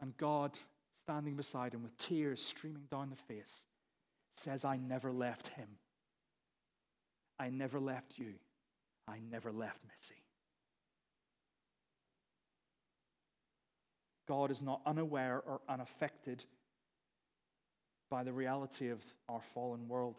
And 0.00 0.16
God, 0.16 0.52
standing 1.00 1.36
beside 1.36 1.74
him 1.74 1.82
with 1.82 1.96
tears 1.96 2.42
streaming 2.42 2.84
down 2.90 3.10
the 3.10 3.34
face, 3.34 3.64
says, 4.34 4.64
I 4.64 4.76
never 4.76 5.12
left 5.12 5.48
him. 5.48 5.68
I 7.38 7.50
never 7.50 7.78
left 7.78 8.18
you. 8.18 8.34
I 9.06 9.18
never 9.30 9.52
left 9.52 9.80
Missy. 9.84 10.22
God 14.26 14.50
is 14.50 14.60
not 14.60 14.82
unaware 14.84 15.42
or 15.46 15.60
unaffected 15.68 16.44
by 18.10 18.22
the 18.24 18.32
reality 18.32 18.88
of 18.88 19.00
our 19.28 19.40
fallen 19.54 19.88
world. 19.88 20.16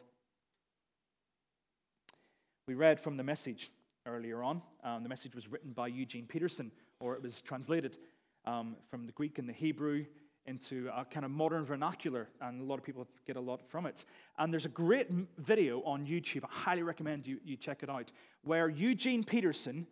We 2.68 2.74
read 2.76 3.00
from 3.00 3.18
the 3.18 3.24
message 3.24 3.72
earlier 4.10 4.44
on. 4.44 4.62
Um, 4.84 5.04
the 5.04 5.10
message 5.10 5.36
was 5.36 5.48
written 5.48 5.72
by 5.72 5.88
Eugene 5.88 6.26
Peterson, 6.26 6.72
or 7.00 7.16
it 7.16 7.22
was 7.22 7.42
translated 7.42 7.98
um, 8.46 8.76
from 8.90 9.06
the 9.06 9.12
Greek 9.12 9.40
and 9.40 9.48
the 9.48 9.54
Hebrew 9.54 10.06
into 10.46 10.90
a 10.96 11.06
kind 11.06 11.26
of 11.26 11.32
modern 11.32 11.64
vernacular, 11.64 12.28
and 12.42 12.62
a 12.62 12.64
lot 12.64 12.80
of 12.80 12.84
people 12.84 13.08
get 13.28 13.36
a 13.36 13.40
lot 13.40 13.62
from 13.70 13.86
it. 13.86 14.04
And 14.38 14.52
there's 14.52 14.66
a 14.66 14.70
great 14.70 15.08
video 15.38 15.82
on 15.84 16.06
YouTube, 16.06 16.44
I 16.44 16.48
highly 16.50 16.82
recommend 16.82 17.28
you, 17.28 17.40
you 17.46 17.56
check 17.56 17.84
it 17.84 17.90
out, 17.90 18.12
where 18.44 18.68
Eugene 18.68 19.24
Peterson 19.24 19.86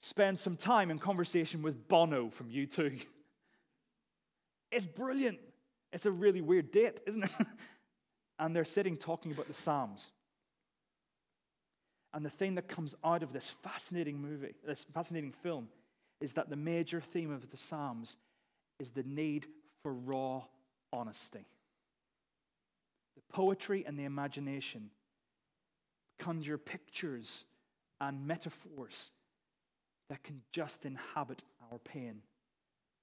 spends 0.00 0.40
some 0.40 0.56
time 0.56 0.90
in 0.90 0.98
conversation 0.98 1.62
with 1.62 1.88
Bono 1.88 2.30
from 2.30 2.48
U2. 2.48 3.04
It's 4.72 4.84
brilliant. 4.84 5.38
It's 5.92 6.06
a 6.06 6.10
really 6.10 6.40
weird 6.40 6.72
date, 6.72 7.00
isn't 7.06 7.22
it? 7.22 7.30
and 8.40 8.54
they're 8.54 8.64
sitting 8.64 8.96
talking 8.96 9.30
about 9.30 9.46
the 9.46 9.54
Psalms. 9.54 10.10
And 12.14 12.24
the 12.24 12.30
thing 12.30 12.54
that 12.54 12.68
comes 12.68 12.94
out 13.04 13.22
of 13.22 13.32
this 13.32 13.54
fascinating 13.62 14.20
movie, 14.20 14.54
this 14.66 14.86
fascinating 14.94 15.32
film, 15.42 15.68
is 16.20 16.32
that 16.34 16.48
the 16.48 16.56
major 16.56 17.00
theme 17.00 17.30
of 17.30 17.50
the 17.50 17.56
Psalms 17.56 18.16
is 18.78 18.90
the 18.90 19.02
need 19.02 19.46
for 19.82 19.92
raw 19.92 20.42
honesty. 20.92 21.44
The 23.16 23.22
poetry 23.32 23.84
and 23.86 23.98
the 23.98 24.04
imagination 24.04 24.90
conjure 26.18 26.58
pictures 26.58 27.44
and 28.00 28.26
metaphors 28.26 29.10
that 30.08 30.22
can 30.22 30.42
just 30.52 30.84
inhabit 30.84 31.42
our 31.70 31.78
pain, 31.78 32.22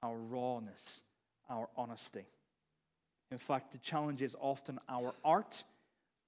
our 0.02 0.16
rawness, 0.18 1.02
our 1.50 1.70
honesty. 1.76 2.26
In 3.32 3.38
fact, 3.38 3.72
the 3.72 3.80
challenge 3.80 4.22
is 4.22 4.36
often 4.40 4.80
our 4.88 5.14
art 5.24 5.64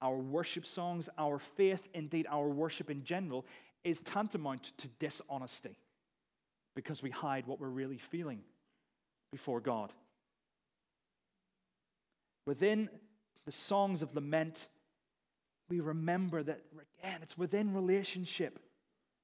our 0.05 0.17
worship 0.17 0.67
songs, 0.67 1.09
our 1.17 1.39
faith, 1.39 1.87
indeed 1.95 2.27
our 2.29 2.47
worship 2.47 2.91
in 2.91 3.03
general, 3.03 3.43
is 3.83 4.01
tantamount 4.01 4.71
to 4.77 4.87
dishonesty 4.99 5.75
because 6.75 7.01
we 7.01 7.09
hide 7.09 7.47
what 7.47 7.59
we're 7.59 7.67
really 7.67 7.97
feeling 7.97 8.41
before 9.31 9.59
God. 9.59 9.91
Within 12.45 12.87
the 13.47 13.51
songs 13.51 14.03
of 14.03 14.13
lament, 14.13 14.67
we 15.69 15.79
remember 15.79 16.43
that, 16.43 16.61
again, 17.01 17.19
it's 17.23 17.35
within 17.35 17.73
relationship. 17.73 18.59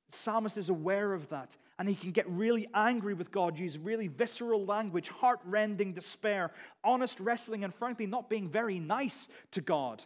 The 0.10 0.18
psalmist 0.18 0.58
is 0.58 0.70
aware 0.70 1.14
of 1.14 1.30
that, 1.30 1.56
and 1.78 1.88
he 1.88 1.94
can 1.94 2.10
get 2.12 2.28
really 2.28 2.68
angry 2.74 3.14
with 3.14 3.32
God, 3.32 3.60
use 3.60 3.78
really 3.78 4.08
visceral 4.08 4.66
language, 4.66 5.10
heart 5.10 5.42
rending 5.46 5.94
despair, 5.94 6.50
honest 6.84 7.20
wrestling, 7.20 7.64
and 7.64 7.74
frankly, 7.76 8.08
not 8.08 8.32
being 8.32 8.50
very 8.50 8.80
nice 8.80 9.28
to 9.52 9.62
God 9.62 10.04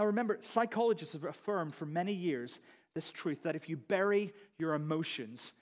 now, 0.00 0.06
remember, 0.06 0.38
psychologists 0.40 1.12
have 1.12 1.24
affirmed 1.24 1.74
for 1.74 1.84
many 1.84 2.14
years 2.14 2.58
this 2.94 3.10
truth 3.10 3.42
that 3.42 3.54
if 3.54 3.68
you 3.68 3.76
bury 3.76 4.32
your 4.58 4.72
emotions, 4.72 5.52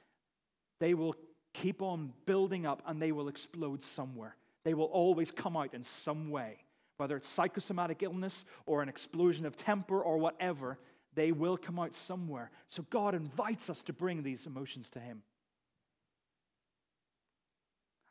they 0.79 0.95
will 0.95 1.17
keep 1.55 1.83
on 1.83 2.13
building 2.25 2.65
up 2.65 2.81
and 2.87 3.03
they 3.03 3.11
will 3.11 3.27
explode 3.27 3.83
somewhere. 3.83 4.37
They 4.63 4.75
will 4.75 4.85
always 4.85 5.33
come 5.33 5.57
out 5.57 5.75
in 5.75 5.83
some 5.83 6.31
way. 6.31 6.59
Whether 6.99 7.17
it's 7.17 7.27
psychosomatic 7.27 8.05
illness 8.05 8.45
or 8.65 8.81
an 8.81 8.89
explosion 8.89 9.45
of 9.45 9.57
temper 9.57 10.01
or 10.01 10.19
whatever, 10.19 10.79
they 11.17 11.33
will 11.33 11.57
come 11.57 11.81
out 11.81 11.97
somewhere. 11.97 12.53
So 12.69 12.85
God 12.91 13.17
invites 13.17 13.69
us 13.69 13.83
to 13.83 13.93
bring 13.93 14.23
these 14.23 14.47
emotions 14.47 14.89
to 14.91 15.01
Him. 15.01 15.23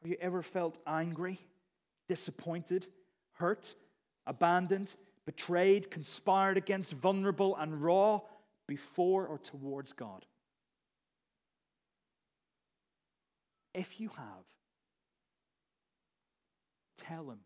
Have 0.02 0.12
you 0.12 0.18
ever 0.20 0.42
felt 0.42 0.78
angry, 0.86 1.40
disappointed, 2.10 2.86
hurt, 3.36 3.76
abandoned, 4.26 4.94
betrayed, 5.28 5.92
conspired 5.92 6.56
against, 6.58 6.94
vulnerable, 6.94 7.58
and 7.58 7.84
raw 7.84 8.22
before 8.66 9.28
or 9.28 9.38
towards 9.38 9.92
God? 9.92 10.26
If 13.74 14.00
you 14.00 14.10
have, 14.16 14.46
tell 16.98 17.30
him. 17.30 17.40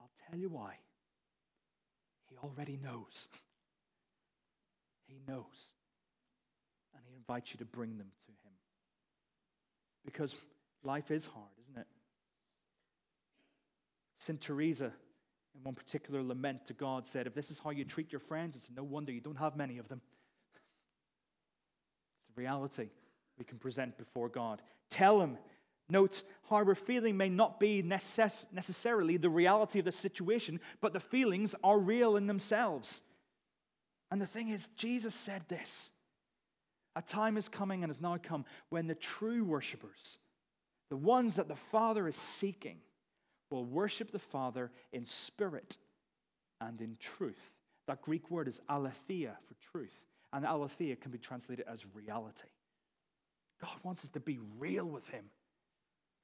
I'll 0.00 0.10
tell 0.30 0.38
you 0.38 0.48
why. 0.48 0.76
He 2.30 2.36
already 2.38 2.78
knows. 2.82 3.26
he 5.08 5.16
knows. 5.28 5.66
And 6.94 7.02
he 7.08 7.16
invites 7.16 7.52
you 7.52 7.58
to 7.58 7.64
bring 7.64 7.98
them 7.98 8.12
to 8.26 8.30
him. 8.30 8.54
Because 10.04 10.36
life 10.84 11.10
is 11.10 11.26
hard, 11.26 11.50
isn't 11.60 11.80
it? 11.80 11.88
St. 14.20 14.40
Teresa 14.40 14.92
in 15.54 15.62
one 15.64 15.74
particular 15.74 16.22
lament 16.22 16.66
to 16.66 16.72
God, 16.72 17.06
said, 17.06 17.26
If 17.26 17.34
this 17.34 17.50
is 17.50 17.58
how 17.58 17.70
you 17.70 17.84
treat 17.84 18.12
your 18.12 18.20
friends, 18.20 18.56
it's 18.56 18.70
no 18.74 18.82
wonder 18.82 19.12
you 19.12 19.20
don't 19.20 19.38
have 19.38 19.56
many 19.56 19.78
of 19.78 19.88
them. 19.88 20.00
It's 20.54 22.34
the 22.34 22.40
reality 22.40 22.88
we 23.38 23.44
can 23.44 23.58
present 23.58 23.98
before 23.98 24.28
God. 24.28 24.62
Tell 24.90 25.20
Him. 25.20 25.38
Note, 25.88 26.22
how 26.48 26.62
we're 26.64 26.74
feeling 26.74 27.16
may 27.16 27.28
not 27.28 27.60
be 27.60 27.82
necess- 27.82 28.46
necessarily 28.52 29.16
the 29.16 29.28
reality 29.28 29.78
of 29.78 29.84
the 29.84 29.92
situation, 29.92 30.60
but 30.80 30.92
the 30.92 31.00
feelings 31.00 31.54
are 31.62 31.78
real 31.78 32.16
in 32.16 32.26
themselves. 32.26 33.02
And 34.10 34.20
the 34.20 34.26
thing 34.26 34.48
is, 34.48 34.68
Jesus 34.76 35.14
said 35.14 35.42
this 35.48 35.90
A 36.96 37.02
time 37.02 37.36
is 37.36 37.48
coming 37.48 37.82
and 37.82 37.90
has 37.90 38.00
now 38.00 38.16
come 38.22 38.44
when 38.68 38.86
the 38.86 38.94
true 38.94 39.44
worshippers, 39.44 40.18
the 40.88 40.96
ones 40.96 41.36
that 41.36 41.48
the 41.48 41.56
Father 41.56 42.06
is 42.06 42.16
seeking, 42.16 42.78
will 43.52 43.64
worship 43.64 44.10
the 44.10 44.18
Father 44.18 44.70
in 44.92 45.04
spirit 45.04 45.78
and 46.60 46.80
in 46.80 46.96
truth. 46.98 47.50
That 47.86 48.02
Greek 48.02 48.30
word 48.30 48.48
is 48.48 48.60
aletheia 48.68 49.36
for 49.46 49.54
truth, 49.70 49.94
and 50.32 50.44
aletheia 50.44 50.96
can 50.96 51.10
be 51.10 51.18
translated 51.18 51.66
as 51.68 51.84
reality. 51.94 52.48
God 53.60 53.76
wants 53.82 54.04
us 54.04 54.10
to 54.10 54.20
be 54.20 54.38
real 54.58 54.86
with 54.86 55.06
Him, 55.08 55.24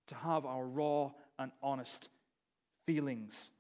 to 0.09 0.15
have 0.15 0.47
our 0.47 0.65
raw 0.65 1.11
and 1.39 1.53
honest 1.63 2.09
feelings. 2.87 3.51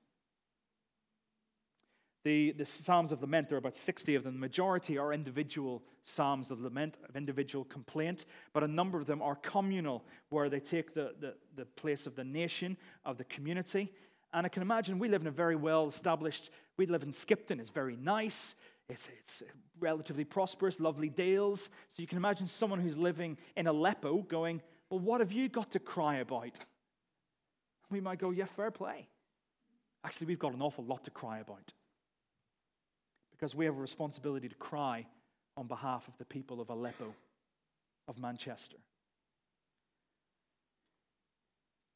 The, 2.28 2.52
the 2.52 2.66
Psalms 2.66 3.10
of 3.10 3.22
Lament, 3.22 3.48
there 3.48 3.56
are 3.56 3.58
about 3.58 3.74
60 3.74 4.14
of 4.14 4.22
them. 4.22 4.34
The 4.34 4.38
majority 4.38 4.98
are 4.98 5.14
individual 5.14 5.82
Psalms 6.02 6.50
of 6.50 6.60
lament, 6.60 6.98
of 7.08 7.16
individual 7.16 7.64
complaint, 7.64 8.26
but 8.52 8.62
a 8.62 8.68
number 8.68 8.98
of 9.00 9.06
them 9.06 9.22
are 9.22 9.36
communal, 9.36 10.04
where 10.28 10.50
they 10.50 10.60
take 10.60 10.92
the, 10.92 11.14
the, 11.20 11.36
the 11.56 11.64
place 11.64 12.06
of 12.06 12.16
the 12.16 12.24
nation, 12.24 12.76
of 13.06 13.16
the 13.16 13.24
community. 13.24 13.90
And 14.34 14.44
I 14.44 14.50
can 14.50 14.60
imagine 14.60 14.98
we 14.98 15.08
live 15.08 15.22
in 15.22 15.26
a 15.26 15.30
very 15.30 15.56
well 15.56 15.88
established, 15.88 16.50
we 16.76 16.84
live 16.84 17.02
in 17.02 17.14
Skipton, 17.14 17.60
it's 17.60 17.70
very 17.70 17.96
nice, 17.96 18.54
it's, 18.90 19.08
it's 19.18 19.42
relatively 19.80 20.24
prosperous, 20.24 20.78
lovely 20.78 21.08
dales. 21.08 21.70
So 21.88 22.02
you 22.02 22.06
can 22.06 22.18
imagine 22.18 22.46
someone 22.46 22.78
who's 22.78 22.98
living 22.98 23.38
in 23.56 23.66
Aleppo 23.66 24.18
going, 24.18 24.60
Well, 24.90 25.00
what 25.00 25.20
have 25.20 25.32
you 25.32 25.48
got 25.48 25.70
to 25.70 25.78
cry 25.78 26.16
about? 26.16 26.58
We 27.90 28.02
might 28.02 28.18
go, 28.18 28.32
Yeah, 28.32 28.44
fair 28.54 28.70
play. 28.70 29.08
Actually, 30.04 30.26
we've 30.26 30.38
got 30.38 30.52
an 30.52 30.60
awful 30.60 30.84
lot 30.84 31.04
to 31.04 31.10
cry 31.10 31.38
about 31.38 31.72
because 33.38 33.54
we 33.54 33.64
have 33.64 33.76
a 33.76 33.80
responsibility 33.80 34.48
to 34.48 34.54
cry 34.56 35.06
on 35.56 35.66
behalf 35.66 36.08
of 36.08 36.16
the 36.18 36.24
people 36.24 36.60
of 36.60 36.70
Aleppo, 36.70 37.14
of 38.08 38.18
Manchester. 38.18 38.76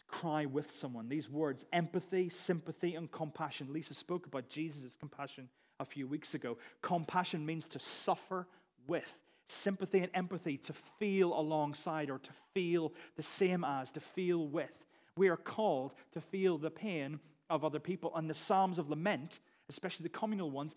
Cry 0.08 0.46
with 0.46 0.70
someone. 0.70 1.08
These 1.08 1.28
words, 1.28 1.64
empathy, 1.72 2.28
sympathy, 2.28 2.94
and 2.94 3.10
compassion. 3.10 3.72
Lisa 3.72 3.94
spoke 3.94 4.26
about 4.26 4.48
Jesus' 4.48 4.96
compassion 4.98 5.48
a 5.80 5.84
few 5.84 6.06
weeks 6.06 6.34
ago. 6.34 6.58
Compassion 6.82 7.44
means 7.44 7.66
to 7.68 7.80
suffer 7.80 8.46
with. 8.86 9.12
Sympathy 9.48 9.98
and 9.98 10.10
empathy, 10.14 10.56
to 10.58 10.72
feel 10.98 11.38
alongside 11.38 12.08
or 12.08 12.18
to 12.18 12.30
feel 12.54 12.92
the 13.16 13.22
same 13.22 13.64
as, 13.64 13.90
to 13.90 14.00
feel 14.00 14.46
with. 14.46 14.70
We 15.16 15.28
are 15.28 15.36
called 15.36 15.92
to 16.12 16.20
feel 16.20 16.56
the 16.56 16.70
pain 16.70 17.18
of 17.50 17.64
other 17.64 17.80
people. 17.80 18.12
And 18.14 18.30
the 18.30 18.34
Psalms 18.34 18.78
of 18.78 18.88
Lament, 18.88 19.40
especially 19.68 20.04
the 20.04 20.10
communal 20.10 20.50
ones, 20.50 20.74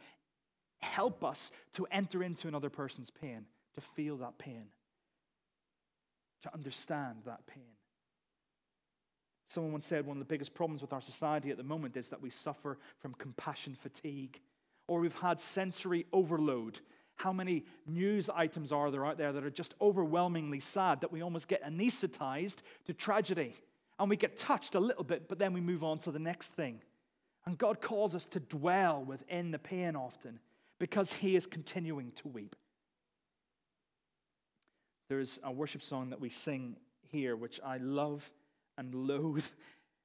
help 0.81 1.23
us 1.23 1.51
to 1.73 1.87
enter 1.91 2.23
into 2.23 2.47
another 2.47 2.69
person's 2.69 3.09
pain, 3.09 3.45
to 3.75 3.81
feel 3.81 4.17
that 4.17 4.37
pain, 4.37 4.65
to 6.43 6.53
understand 6.53 7.17
that 7.25 7.45
pain. 7.47 7.63
Someone 9.47 9.73
once 9.73 9.85
said 9.85 10.05
one 10.05 10.17
of 10.17 10.19
the 10.19 10.33
biggest 10.33 10.53
problems 10.53 10.81
with 10.81 10.93
our 10.93 11.01
society 11.01 11.51
at 11.51 11.57
the 11.57 11.63
moment 11.63 11.97
is 11.97 12.09
that 12.09 12.21
we 12.21 12.29
suffer 12.29 12.77
from 12.99 13.13
compassion 13.13 13.75
fatigue, 13.75 14.39
or 14.87 14.99
we've 14.99 15.15
had 15.15 15.39
sensory 15.39 16.05
overload. 16.11 16.79
How 17.15 17.31
many 17.31 17.63
news 17.87 18.29
items 18.29 18.71
are 18.71 18.91
there 18.91 19.05
out 19.05 19.17
there 19.17 19.31
that 19.31 19.43
are 19.43 19.49
just 19.51 19.73
overwhelmingly 19.79 20.59
sad 20.59 21.01
that 21.01 21.11
we 21.11 21.21
almost 21.21 21.47
get 21.47 21.63
anesthetized 21.63 22.57
to 22.85 22.93
tragedy? 22.93 23.53
And 23.97 24.09
we 24.09 24.17
get 24.17 24.37
touched 24.37 24.75
a 24.75 24.79
little 24.79 25.05
bit, 25.05 25.29
but 25.29 25.39
then 25.39 25.53
we 25.53 25.61
move 25.61 25.83
on 25.83 25.99
to 25.99 26.11
the 26.11 26.19
next 26.19 26.51
thing. 26.53 26.81
And 27.45 27.57
God 27.57 27.79
calls 27.79 28.13
us 28.13 28.25
to 28.27 28.41
dwell 28.41 29.03
within 29.03 29.51
the 29.51 29.59
pain 29.59 29.95
often 29.95 30.39
because 30.79 31.11
he 31.11 31.35
is 31.35 31.45
continuing 31.45 32.11
to 32.11 32.27
weep. 32.27 32.55
There's 35.09 35.39
a 35.43 35.51
worship 35.51 35.83
song 35.83 36.09
that 36.09 36.19
we 36.19 36.29
sing 36.29 36.77
here, 37.11 37.35
which 37.35 37.59
I 37.63 37.77
love 37.77 38.29
and 38.77 38.93
loathe 38.93 39.45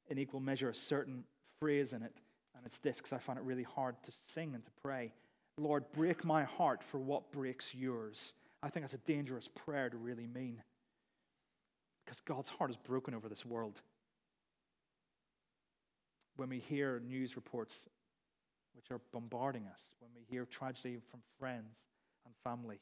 in 0.08 0.18
equal 0.18 0.40
measure, 0.40 0.68
a 0.68 0.74
certain 0.74 1.24
phrase 1.60 1.92
in 1.92 2.02
it. 2.02 2.12
And 2.56 2.66
it's 2.66 2.78
this 2.78 2.98
because 2.98 3.12
I 3.12 3.18
find 3.18 3.38
it 3.38 3.44
really 3.44 3.62
hard 3.62 3.96
to 4.04 4.12
sing 4.26 4.54
and 4.54 4.64
to 4.64 4.70
pray. 4.82 5.12
Lord, 5.58 5.84
break 5.92 6.24
my 6.24 6.44
heart 6.44 6.82
for 6.82 6.98
what 6.98 7.32
breaks 7.32 7.74
yours. 7.74 8.32
I 8.62 8.68
think 8.68 8.84
that's 8.84 8.94
a 8.94 9.10
dangerous 9.10 9.48
prayer 9.48 9.88
to 9.88 9.96
really 9.96 10.26
mean 10.26 10.62
because 12.04 12.20
God's 12.20 12.48
heart 12.48 12.70
is 12.70 12.76
broken 12.76 13.14
over 13.14 13.28
this 13.28 13.46
world. 13.46 13.80
When 16.36 16.48
we 16.48 16.58
hear 16.58 17.00
news 17.06 17.36
reports 17.36 17.86
which 18.74 18.90
are 18.90 19.00
bombarding 19.12 19.66
us 19.66 19.80
when 20.00 20.10
we 20.14 20.22
hear 20.28 20.44
tragedy 20.44 20.98
from 21.10 21.20
friends 21.38 21.78
and 22.24 22.34
family. 22.44 22.78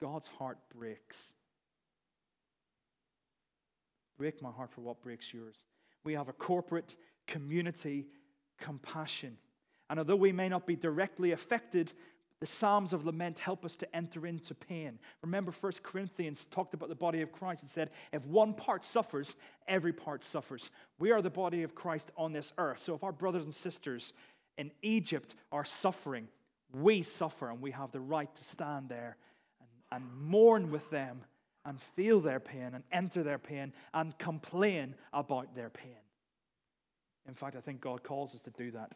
God's 0.00 0.28
heart 0.28 0.58
breaks. 0.74 1.32
Break 4.18 4.42
my 4.42 4.50
heart 4.50 4.70
for 4.72 4.80
what 4.80 5.02
breaks 5.02 5.32
yours. 5.32 5.56
We 6.04 6.14
have 6.14 6.28
a 6.28 6.32
corporate 6.32 6.96
community 7.26 8.06
compassion. 8.58 9.36
And 9.88 9.98
although 9.98 10.16
we 10.16 10.32
may 10.32 10.48
not 10.48 10.66
be 10.66 10.76
directly 10.76 11.32
affected 11.32 11.92
the 12.40 12.46
Psalms 12.46 12.94
of 12.94 13.04
Lament 13.04 13.38
help 13.38 13.66
us 13.66 13.76
to 13.76 13.96
enter 13.96 14.26
into 14.26 14.54
pain. 14.54 14.98
Remember, 15.22 15.52
1 15.52 15.72
Corinthians 15.82 16.46
talked 16.50 16.72
about 16.72 16.88
the 16.88 16.94
body 16.94 17.20
of 17.20 17.30
Christ 17.30 17.62
and 17.62 17.70
said, 17.70 17.90
if 18.12 18.24
one 18.24 18.54
part 18.54 18.84
suffers, 18.84 19.36
every 19.68 19.92
part 19.92 20.24
suffers. 20.24 20.70
We 20.98 21.10
are 21.10 21.20
the 21.20 21.30
body 21.30 21.62
of 21.62 21.74
Christ 21.74 22.10
on 22.16 22.32
this 22.32 22.54
earth. 22.56 22.82
So 22.82 22.94
if 22.94 23.04
our 23.04 23.12
brothers 23.12 23.44
and 23.44 23.54
sisters 23.54 24.14
in 24.56 24.70
Egypt 24.82 25.34
are 25.52 25.66
suffering, 25.66 26.28
we 26.72 27.02
suffer, 27.02 27.50
and 27.50 27.60
we 27.60 27.72
have 27.72 27.92
the 27.92 28.00
right 28.00 28.34
to 28.34 28.44
stand 28.44 28.88
there 28.88 29.16
and, 29.92 30.02
and 30.02 30.22
mourn 30.22 30.70
with 30.70 30.88
them 30.90 31.20
and 31.66 31.78
feel 31.94 32.20
their 32.20 32.40
pain 32.40 32.70
and 32.74 32.84
enter 32.90 33.22
their 33.22 33.38
pain 33.38 33.74
and 33.92 34.16
complain 34.18 34.94
about 35.12 35.54
their 35.54 35.68
pain. 35.68 35.92
In 37.28 37.34
fact, 37.34 37.54
I 37.54 37.60
think 37.60 37.82
God 37.82 38.02
calls 38.02 38.34
us 38.34 38.40
to 38.42 38.50
do 38.50 38.70
that. 38.70 38.94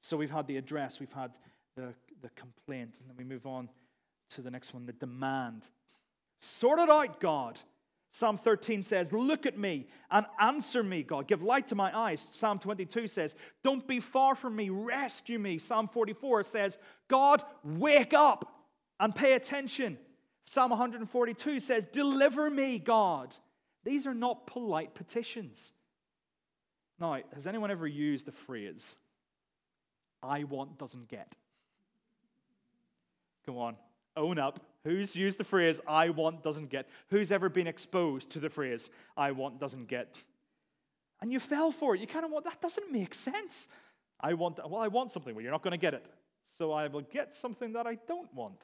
So 0.00 0.16
we've 0.16 0.30
had 0.30 0.46
the 0.46 0.56
address, 0.56 1.00
we've 1.00 1.12
had 1.12 1.32
the, 1.76 1.94
the 2.22 2.30
complaint, 2.30 2.98
and 3.00 3.08
then 3.08 3.16
we 3.16 3.24
move 3.24 3.46
on 3.46 3.68
to 4.30 4.42
the 4.42 4.50
next 4.50 4.74
one 4.74 4.86
the 4.86 4.92
demand. 4.92 5.64
Sort 6.40 6.78
it 6.78 6.90
out, 6.90 7.20
God. 7.20 7.58
Psalm 8.10 8.38
13 8.38 8.82
says, 8.82 9.12
Look 9.12 9.46
at 9.46 9.58
me 9.58 9.86
and 10.10 10.26
answer 10.40 10.82
me, 10.82 11.02
God. 11.02 11.28
Give 11.28 11.42
light 11.42 11.66
to 11.68 11.74
my 11.74 11.96
eyes. 11.96 12.26
Psalm 12.30 12.58
22 12.58 13.06
says, 13.06 13.34
Don't 13.62 13.86
be 13.86 14.00
far 14.00 14.34
from 14.34 14.56
me. 14.56 14.70
Rescue 14.70 15.38
me. 15.38 15.58
Psalm 15.58 15.88
44 15.88 16.44
says, 16.44 16.78
God, 17.08 17.42
wake 17.64 18.14
up 18.14 18.52
and 18.98 19.14
pay 19.14 19.34
attention. 19.34 19.98
Psalm 20.46 20.70
142 20.70 21.60
says, 21.60 21.86
Deliver 21.92 22.48
me, 22.48 22.78
God. 22.78 23.34
These 23.84 24.06
are 24.06 24.14
not 24.14 24.46
polite 24.46 24.94
petitions. 24.94 25.72
Now, 26.98 27.18
has 27.34 27.46
anyone 27.46 27.70
ever 27.70 27.86
used 27.86 28.26
the 28.26 28.32
phrase, 28.32 28.96
I 30.22 30.44
want 30.44 30.78
doesn't 30.78 31.08
get. 31.08 31.32
Come 33.46 33.56
on, 33.56 33.76
own 34.16 34.38
up. 34.38 34.60
Who's 34.84 35.16
used 35.16 35.38
the 35.38 35.44
phrase 35.44 35.80
I 35.86 36.10
want 36.10 36.42
doesn't 36.42 36.70
get? 36.70 36.88
Who's 37.08 37.30
ever 37.30 37.48
been 37.48 37.66
exposed 37.66 38.30
to 38.30 38.40
the 38.40 38.48
phrase 38.48 38.90
I 39.16 39.32
want 39.32 39.60
doesn't 39.60 39.88
get? 39.88 40.16
And 41.20 41.32
you 41.32 41.40
fell 41.40 41.72
for 41.72 41.94
it. 41.94 42.00
You 42.00 42.06
kind 42.06 42.24
of 42.24 42.30
want 42.30 42.44
that 42.44 42.60
doesn't 42.60 42.92
make 42.92 43.14
sense. 43.14 43.68
I 44.20 44.34
want 44.34 44.58
well, 44.68 44.80
I 44.80 44.88
want 44.88 45.12
something. 45.12 45.34
Well, 45.34 45.42
you're 45.42 45.52
not 45.52 45.62
going 45.62 45.72
to 45.72 45.78
get 45.78 45.94
it. 45.94 46.06
So 46.58 46.72
I 46.72 46.88
will 46.88 47.02
get 47.02 47.34
something 47.34 47.72
that 47.74 47.86
I 47.86 47.96
don't 48.06 48.32
want. 48.34 48.60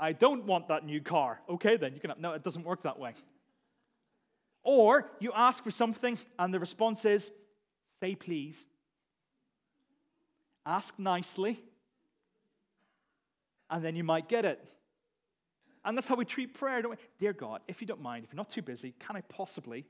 I 0.00 0.12
don't 0.12 0.44
want 0.44 0.68
that 0.68 0.84
new 0.84 1.00
car. 1.00 1.40
Okay, 1.48 1.76
then 1.76 1.94
you 1.94 2.00
can. 2.00 2.12
No, 2.18 2.32
it 2.32 2.44
doesn't 2.44 2.64
work 2.64 2.82
that 2.82 2.98
way. 2.98 3.14
Or 4.62 5.10
you 5.18 5.32
ask 5.34 5.64
for 5.64 5.70
something, 5.70 6.18
and 6.38 6.52
the 6.52 6.60
response 6.60 7.04
is, 7.04 7.30
"Say 8.00 8.14
please." 8.14 8.66
Ask 10.68 10.98
nicely, 10.98 11.58
and 13.70 13.82
then 13.82 13.96
you 13.96 14.04
might 14.04 14.28
get 14.28 14.44
it. 14.44 14.62
And 15.82 15.96
that's 15.96 16.06
how 16.06 16.14
we 16.14 16.26
treat 16.26 16.52
prayer, 16.52 16.82
don't 16.82 16.90
we? 16.90 16.96
Dear 17.18 17.32
God, 17.32 17.62
if 17.66 17.80
you 17.80 17.86
don't 17.86 18.02
mind, 18.02 18.24
if 18.24 18.32
you're 18.32 18.36
not 18.36 18.50
too 18.50 18.60
busy, 18.60 18.94
can 19.00 19.16
I 19.16 19.22
possibly, 19.22 19.86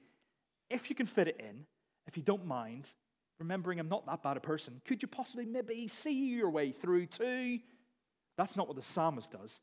if 0.70 0.88
you 0.88 0.94
can 0.94 1.06
fit 1.06 1.26
it 1.26 1.40
in, 1.40 1.66
if 2.06 2.16
you 2.16 2.22
don't 2.22 2.46
mind, 2.46 2.86
remembering 3.40 3.80
I'm 3.80 3.88
not 3.88 4.06
that 4.06 4.22
bad 4.22 4.36
a 4.36 4.40
person, 4.40 4.80
could 4.86 5.02
you 5.02 5.08
possibly 5.08 5.44
maybe 5.44 5.88
see 5.88 6.36
your 6.36 6.50
way 6.50 6.70
through 6.70 7.06
too? 7.06 7.58
That's 8.36 8.54
not 8.54 8.68
what 8.68 8.76
the 8.76 8.82
psalmist 8.84 9.32
does. 9.32 9.58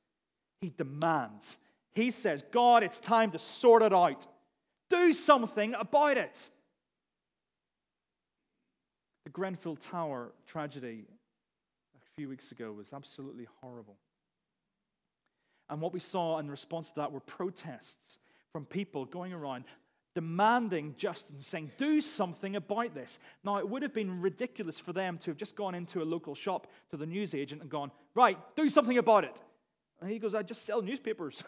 He 0.59 0.69
demands. 0.69 1.57
He 1.93 2.11
says, 2.11 2.43
God, 2.51 2.83
it's 2.83 2.99
time 2.99 3.31
to 3.31 3.39
sort 3.39 3.83
it 3.83 3.93
out. 3.93 4.27
Do 4.89 5.13
something 5.13 5.75
about 5.79 6.17
it. 6.17 6.49
Grenfell 9.35 9.75
Tower 9.75 10.31
tragedy 10.47 11.03
a 11.93 12.15
few 12.15 12.29
weeks 12.29 12.53
ago 12.53 12.71
was 12.71 12.93
absolutely 12.93 13.45
horrible. 13.59 13.97
And 15.69 15.81
what 15.81 15.91
we 15.91 15.99
saw 15.99 16.39
in 16.39 16.49
response 16.49 16.91
to 16.91 16.95
that 17.01 17.11
were 17.11 17.19
protests 17.19 18.17
from 18.53 18.63
people 18.63 19.03
going 19.03 19.33
around 19.33 19.65
demanding 20.13 20.95
justice 20.97 21.35
and 21.35 21.43
saying, 21.43 21.71
do 21.77 21.99
something 21.99 22.55
about 22.55 22.95
this. 22.95 23.19
Now, 23.43 23.57
it 23.57 23.69
would 23.69 23.81
have 23.81 23.93
been 23.93 24.21
ridiculous 24.21 24.79
for 24.79 24.93
them 24.93 25.17
to 25.17 25.31
have 25.31 25.37
just 25.37 25.57
gone 25.57 25.75
into 25.75 26.01
a 26.01 26.05
local 26.05 26.33
shop 26.33 26.67
to 26.91 26.95
the 26.95 27.05
newsagent 27.05 27.61
and 27.61 27.69
gone, 27.69 27.91
right, 28.13 28.37
do 28.55 28.69
something 28.69 28.97
about 28.97 29.25
it. 29.25 29.37
And 29.99 30.09
he 30.09 30.17
goes, 30.17 30.33
I 30.33 30.43
just 30.43 30.65
sell 30.65 30.81
newspapers. 30.81 31.43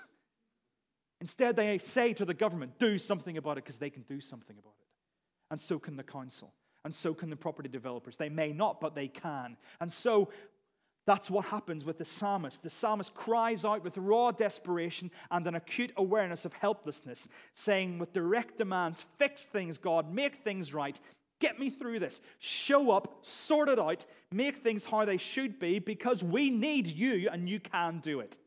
Instead, 1.21 1.55
they 1.55 1.77
say 1.77 2.11
to 2.15 2.25
the 2.25 2.33
government, 2.33 2.79
do 2.79 2.97
something 2.97 3.37
about 3.37 3.57
it 3.57 3.63
because 3.63 3.77
they 3.77 3.89
can 3.89 4.01
do 4.01 4.19
something 4.19 4.57
about 4.59 4.75
it. 4.77 4.87
And 5.51 5.61
so 5.61 5.79
can 5.79 5.95
the 5.95 6.03
council 6.03 6.51
and 6.87 6.95
so 6.95 7.13
can 7.13 7.29
the 7.29 7.35
property 7.35 7.67
developers. 7.67 8.15
They 8.15 8.29
may 8.29 8.53
not, 8.53 8.79
but 8.79 8.95
they 8.95 9.09
can. 9.09 9.57
And 9.81 9.91
so 9.91 10.29
That's 11.07 11.31
what 11.31 11.45
happens 11.45 11.85
with 11.85 11.97
the 11.97 12.05
psalmist. 12.05 12.61
The 12.61 12.69
psalmist 12.69 13.15
cries 13.15 13.63
out 13.63 13.81
with 13.81 13.97
raw 13.97 14.31
desperation 14.31 15.09
and 15.31 15.47
an 15.47 15.55
acute 15.55 15.93
awareness 15.95 16.43
of 16.43 16.51
helplessness, 16.51 17.29
saying 17.53 17.97
with 17.97 18.11
direct 18.11 18.57
demands, 18.57 19.05
Fix 19.17 19.45
things, 19.45 19.77
God, 19.77 20.13
make 20.13 20.43
things 20.43 20.73
right, 20.73 20.99
get 21.39 21.57
me 21.59 21.69
through 21.69 21.99
this, 21.99 22.19
show 22.39 22.91
up, 22.91 23.19
sort 23.21 23.69
it 23.69 23.79
out, 23.79 24.05
make 24.33 24.57
things 24.57 24.83
how 24.83 25.05
they 25.05 25.15
should 25.15 25.59
be, 25.59 25.79
because 25.79 26.25
we 26.25 26.49
need 26.49 26.87
you 26.87 27.29
and 27.31 27.47
you 27.47 27.61
can 27.61 27.99
do 27.99 28.19
it. 28.19 28.37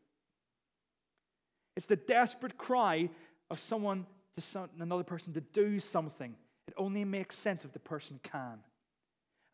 It's 1.76 1.86
the 1.86 1.96
desperate 1.96 2.58
cry 2.58 3.08
of 3.50 3.58
someone 3.58 4.04
to 4.38 4.68
another 4.78 5.04
person 5.04 5.32
to 5.32 5.40
do 5.40 5.80
something. 5.80 6.34
It 6.70 6.74
only 6.80 7.04
makes 7.04 7.36
sense 7.36 7.64
if 7.64 7.72
the 7.72 7.80
person 7.80 8.20
can. 8.22 8.60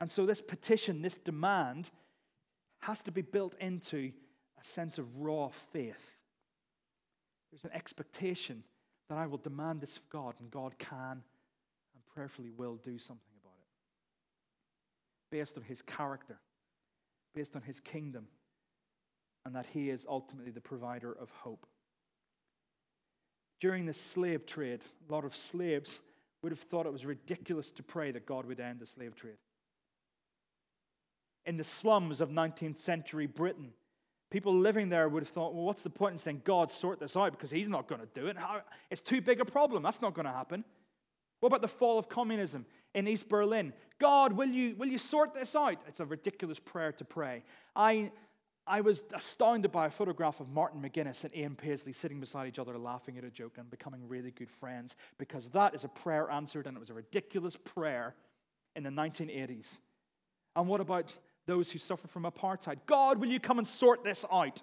And 0.03 0.11
so, 0.11 0.27
this 0.27 0.43
petition, 0.43 1.01
this 1.01 1.17
demand, 1.17 1.91
has 2.81 3.03
to 3.05 3.11
be 3.11 3.23
built 3.23 3.55
into 3.59 4.13
a 4.61 4.65
sense 4.65 4.99
of 4.99 5.17
raw 5.17 5.49
faith. 5.73 6.13
There's 7.51 7.65
an 7.65 7.71
expectation 7.73 8.65
that 9.09 9.17
I 9.17 9.27
will 9.27 9.39
demand 9.39 9.81
this 9.81 9.97
of 9.97 10.07
God, 10.11 10.35
and 10.41 10.51
God 10.51 10.79
can 10.79 11.23
and 11.23 12.07
prayerfully 12.15 12.51
will 12.51 12.77
do 12.85 12.99
something 12.99 13.33
about 13.41 13.57
it. 13.57 13.71
Based 15.35 15.57
on 15.57 15.63
his 15.63 15.81
character, 15.81 16.37
based 17.35 17.57
on 17.57 17.63
his 17.63 17.81
kingdom, 17.81 18.27
and 19.47 19.55
that 19.55 19.65
he 19.73 19.89
is 19.89 20.05
ultimately 20.07 20.51
the 20.51 20.61
provider 20.61 21.13
of 21.13 21.31
hope. 21.31 21.67
During 23.59 23.87
the 23.87 23.95
slave 23.95 24.45
trade, 24.45 24.81
a 25.09 25.13
lot 25.13 25.25
of 25.25 25.35
slaves 25.35 26.01
would 26.47 26.53
have 26.53 26.61
thought 26.61 26.87
it 26.87 26.93
was 26.93 27.05
ridiculous 27.05 27.73
to 27.73 27.83
pray 27.83 28.13
that 28.13 28.25
God 28.25 28.47
would 28.47 28.61
end 28.61 28.79
the 28.79 28.87
slave 28.87 29.17
trade 29.17 29.35
in 31.45 31.57
the 31.57 31.65
slums 31.65 32.21
of 32.21 32.31
19th 32.31 32.77
century 32.77 33.27
Britain. 33.27 33.73
People 34.31 34.57
living 34.57 34.89
there 34.89 35.09
would 35.09 35.25
have 35.25 35.31
thought, 35.31 35.55
well, 35.55 35.65
what's 35.65 35.83
the 35.83 35.91
point 35.91 36.13
in 36.13 36.19
saying, 36.19 36.43
God, 36.45 36.71
sort 36.71 37.01
this 37.01 37.17
out? 37.17 37.33
Because 37.33 37.51
he's 37.51 37.69
not 37.69 37.89
going 37.89 38.01
to 38.01 38.09
do 38.15 38.29
it. 38.29 38.37
It's 38.93 39.03
too 39.03 39.21
big 39.21 39.41
a 39.41 39.45
problem. 39.45 39.83
That's 39.83 40.01
not 40.01 40.15
going 40.15 40.27
to 40.27 40.33
happen. 40.33 40.65
What 41.41 41.49
about 41.49 41.63
the 41.63 41.69
fall 41.69 41.99
of 41.99 42.09
communism 42.09 42.65
in 42.95 43.09
East 43.09 43.29
Berlin? 43.29 43.73
God, 43.99 44.33
will 44.33 44.49
you, 44.49 44.77
will 44.77 44.87
you 44.87 44.99
sort 44.99 45.35
this 45.35 45.57
out? 45.57 45.79
It's 45.89 45.99
a 45.99 46.07
ridiculous 46.07 46.61
prayer 46.61 46.93
to 46.93 47.05
pray. 47.05 47.43
I, 47.75 48.13
I 48.67 48.81
was 48.81 49.05
astounded 49.15 49.71
by 49.71 49.87
a 49.87 49.91
photograph 49.91 50.41
of 50.41 50.51
Martin 50.51 50.83
McGuinness 50.83 51.23
and 51.23 51.35
Ian 51.37 51.55
Paisley 51.55 51.93
sitting 51.93 52.19
beside 52.19 52.49
each 52.49 52.59
other, 52.59 52.77
laughing 52.77 53.17
at 53.17 53.25
a 53.25 53.31
joke 53.31 53.59
and 53.59 53.71
becoming 53.71 54.09
really 54.09 54.33
good 54.33 54.51
friends 54.51 54.97
because 55.19 55.49
that 55.51 55.75
is 55.75 55.85
a 55.85 55.89
prayer 55.89 56.31
answered, 56.31 56.67
and 56.67 56.77
it 56.77 56.81
was 56.81 56.91
a 56.91 56.95
ridiculous 56.95 57.57
prayer 57.57 58.15
in 58.75 58.83
the 58.83 58.91
1980s. 58.91 59.79
And 60.57 60.67
what 60.67 60.81
about 60.81 61.13
those 61.47 61.71
who 61.71 61.79
suffer 61.79 62.09
from 62.09 62.25
apartheid. 62.25 62.79
God, 62.87 63.19
will 63.19 63.29
you 63.29 63.41
come 63.41 63.59
and 63.59 63.67
sort 63.67 64.05
this 64.05 64.25
out? 64.31 64.63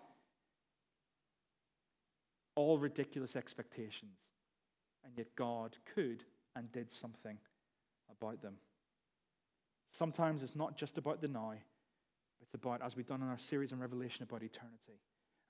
All 2.56 2.78
ridiculous 2.78 3.36
expectations. 3.36 4.20
And 5.04 5.14
yet 5.18 5.28
God 5.36 5.78
could 5.96 6.24
and 6.56 6.72
did 6.72 6.92
something 6.92 7.38
about 8.12 8.42
them. 8.42 8.56
Sometimes 9.92 10.44
it's 10.44 10.56
not 10.56 10.78
just 10.78 10.98
about 10.98 11.22
the 11.22 11.28
now, 11.28 11.54
about, 12.54 12.82
as 12.82 12.96
we've 12.96 13.08
done 13.08 13.22
in 13.22 13.30
our 13.30 13.38
series 13.38 13.72
on 13.72 13.80
Revelation, 13.80 14.24
about 14.24 14.44
eternity. 14.44 15.00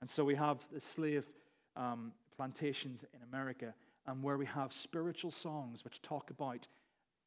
And 0.00 0.08
so 0.08 0.24
we 0.24 0.34
have 0.34 0.58
the 0.72 0.80
slave 0.80 1.24
um, 1.76 2.12
plantations 2.36 3.04
in 3.14 3.20
America, 3.22 3.74
and 4.06 4.22
where 4.22 4.36
we 4.36 4.46
have 4.46 4.72
spiritual 4.72 5.30
songs 5.30 5.84
which 5.84 6.02
talk 6.02 6.30
about, 6.30 6.68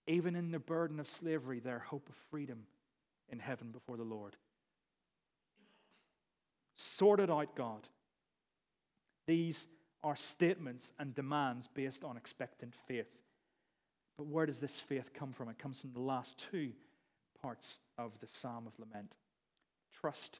even 0.06 0.36
in 0.36 0.52
the 0.52 0.60
burden 0.60 1.00
of 1.00 1.08
slavery, 1.08 1.60
their 1.60 1.80
hope 1.80 2.08
of 2.10 2.16
freedom 2.30 2.64
in 3.30 3.40
heaven 3.40 3.72
before 3.72 3.98
the 3.98 4.04
Lord. 4.04 4.36
Sort 6.78 7.20
it 7.20 7.30
out, 7.30 7.56
God. 7.56 7.88
These 9.26 9.68
are 10.04 10.16
statements 10.16 10.94
and 11.00 11.16
demands 11.16 11.68
based 11.68 12.04
on 12.04 12.16
expectant 12.16 12.74
faith. 12.88 13.10
But 14.18 14.28
where 14.28 14.46
does 14.46 14.60
this 14.60 14.80
faith 14.80 15.12
come 15.14 15.34
from? 15.34 15.50
It 15.50 15.60
comes 15.60 15.82
from 15.82 15.94
the 15.94 16.00
last 16.00 16.44
two 16.52 16.72
parts 17.42 17.80
of 17.98 18.20
the 18.20 18.28
Psalm 18.28 18.68
of 18.68 18.74
Lament 18.80 19.16
trust 20.02 20.40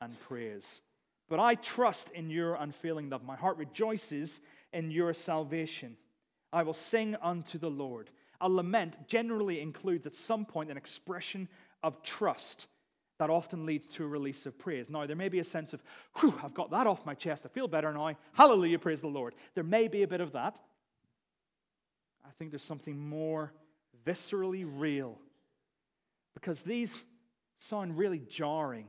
and 0.00 0.18
praise. 0.20 0.80
But 1.28 1.40
I 1.40 1.54
trust 1.54 2.10
in 2.10 2.30
your 2.30 2.54
unfailing 2.54 3.10
love. 3.10 3.24
My 3.24 3.36
heart 3.36 3.56
rejoices 3.56 4.40
in 4.72 4.90
your 4.90 5.14
salvation. 5.14 5.96
I 6.52 6.62
will 6.62 6.74
sing 6.74 7.16
unto 7.22 7.58
the 7.58 7.70
Lord. 7.70 8.10
A 8.40 8.48
lament 8.48 9.08
generally 9.08 9.60
includes 9.60 10.06
at 10.06 10.14
some 10.14 10.44
point 10.44 10.70
an 10.70 10.76
expression 10.76 11.48
of 11.82 12.02
trust 12.02 12.66
that 13.18 13.30
often 13.30 13.64
leads 13.64 13.86
to 13.86 14.04
a 14.04 14.08
release 14.08 14.44
of 14.44 14.58
praise. 14.58 14.90
Now, 14.90 15.06
there 15.06 15.16
may 15.16 15.28
be 15.28 15.38
a 15.38 15.44
sense 15.44 15.72
of, 15.72 15.82
whew, 16.18 16.34
I've 16.42 16.54
got 16.54 16.70
that 16.72 16.86
off 16.86 17.06
my 17.06 17.14
chest. 17.14 17.44
I 17.46 17.48
feel 17.48 17.68
better 17.68 17.92
now. 17.92 18.12
Hallelujah, 18.32 18.78
praise 18.78 19.00
the 19.00 19.06
Lord. 19.06 19.34
There 19.54 19.64
may 19.64 19.88
be 19.88 20.02
a 20.02 20.08
bit 20.08 20.20
of 20.20 20.32
that. 20.32 20.56
I 22.26 22.30
think 22.38 22.50
there's 22.50 22.64
something 22.64 22.98
more 22.98 23.52
viscerally 24.04 24.66
real 24.68 25.16
because 26.34 26.62
these 26.62 27.04
sound 27.68 27.98
really 27.98 28.18
jarring 28.18 28.86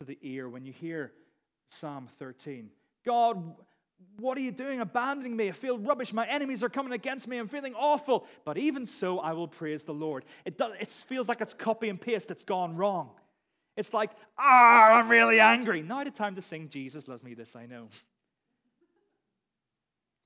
to 0.00 0.06
the 0.06 0.18
ear 0.22 0.48
when 0.48 0.64
you 0.64 0.72
hear 0.72 1.12
Psalm 1.68 2.08
13. 2.18 2.70
God, 3.04 3.54
what 4.18 4.38
are 4.38 4.40
you 4.40 4.52
doing 4.52 4.80
abandoning 4.80 5.36
me? 5.36 5.48
I 5.48 5.52
feel 5.52 5.78
rubbish. 5.78 6.12
My 6.12 6.26
enemies 6.26 6.62
are 6.62 6.68
coming 6.68 6.92
against 6.92 7.26
me. 7.26 7.38
I'm 7.38 7.48
feeling 7.48 7.74
awful. 7.74 8.26
But 8.44 8.58
even 8.58 8.86
so, 8.86 9.18
I 9.18 9.32
will 9.32 9.48
praise 9.48 9.84
the 9.84 9.94
Lord. 9.94 10.24
It, 10.44 10.56
does, 10.56 10.72
it 10.80 10.90
feels 10.90 11.28
like 11.28 11.40
it's 11.40 11.54
copy 11.54 11.88
and 11.88 12.00
paste 12.00 12.28
that's 12.28 12.44
gone 12.44 12.76
wrong. 12.76 13.10
It's 13.76 13.92
like, 13.92 14.10
ah, 14.36 14.94
I'm 14.94 15.08
really 15.08 15.40
angry. 15.40 15.82
Now 15.82 16.02
the 16.04 16.10
time 16.10 16.34
to 16.34 16.42
sing 16.42 16.68
Jesus 16.68 17.06
loves 17.06 17.22
me, 17.22 17.34
this 17.34 17.54
I 17.54 17.66
know. 17.66 17.88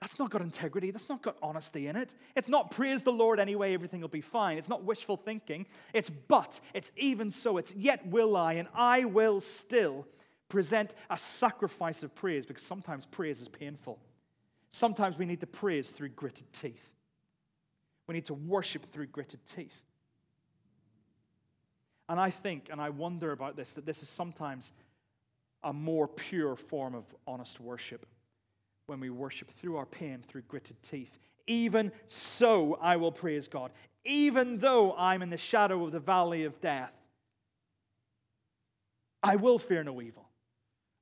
That's 0.02 0.18
not 0.18 0.30
got 0.30 0.42
integrity. 0.42 0.90
That's 0.90 1.08
not 1.08 1.22
got 1.22 1.36
honesty 1.40 1.86
in 1.86 1.94
it. 1.94 2.12
It's 2.34 2.48
not 2.48 2.72
praise 2.72 3.04
the 3.04 3.12
Lord 3.12 3.38
anyway, 3.38 3.72
everything 3.72 4.00
will 4.00 4.08
be 4.08 4.20
fine. 4.20 4.58
It's 4.58 4.68
not 4.68 4.82
wishful 4.82 5.16
thinking. 5.16 5.64
It's 5.94 6.10
but, 6.10 6.58
it's 6.74 6.90
even 6.96 7.30
so, 7.30 7.56
it's 7.56 7.72
yet 7.76 8.04
will 8.08 8.36
I, 8.36 8.54
and 8.54 8.66
I 8.74 9.04
will 9.04 9.40
still 9.40 10.04
present 10.48 10.90
a 11.08 11.16
sacrifice 11.16 12.02
of 12.02 12.12
praise 12.16 12.44
because 12.44 12.64
sometimes 12.64 13.06
praise 13.06 13.40
is 13.40 13.48
painful. 13.48 14.00
Sometimes 14.72 15.18
we 15.18 15.24
need 15.24 15.38
to 15.38 15.46
praise 15.46 15.90
through 15.90 16.08
gritted 16.08 16.52
teeth. 16.52 16.90
We 18.08 18.14
need 18.14 18.26
to 18.26 18.34
worship 18.34 18.92
through 18.92 19.06
gritted 19.06 19.46
teeth. 19.54 19.80
And 22.08 22.18
I 22.18 22.30
think, 22.30 22.70
and 22.72 22.80
I 22.80 22.90
wonder 22.90 23.30
about 23.30 23.54
this, 23.54 23.72
that 23.74 23.86
this 23.86 24.02
is 24.02 24.08
sometimes 24.08 24.72
a 25.62 25.72
more 25.72 26.08
pure 26.08 26.56
form 26.56 26.96
of 26.96 27.04
honest 27.24 27.60
worship 27.60 28.04
when 28.92 29.00
we 29.00 29.08
worship 29.08 29.50
through 29.50 29.76
our 29.76 29.86
pain, 29.86 30.22
through 30.28 30.42
gritted 30.42 30.76
teeth. 30.82 31.18
Even 31.46 31.90
so, 32.08 32.78
I 32.78 32.96
will 32.96 33.10
praise 33.10 33.48
God. 33.48 33.70
Even 34.04 34.58
though 34.58 34.94
I'm 34.94 35.22
in 35.22 35.30
the 35.30 35.38
shadow 35.38 35.82
of 35.82 35.92
the 35.92 35.98
valley 35.98 36.44
of 36.44 36.60
death, 36.60 36.92
I 39.22 39.36
will 39.36 39.58
fear 39.58 39.82
no 39.82 40.02
evil. 40.02 40.28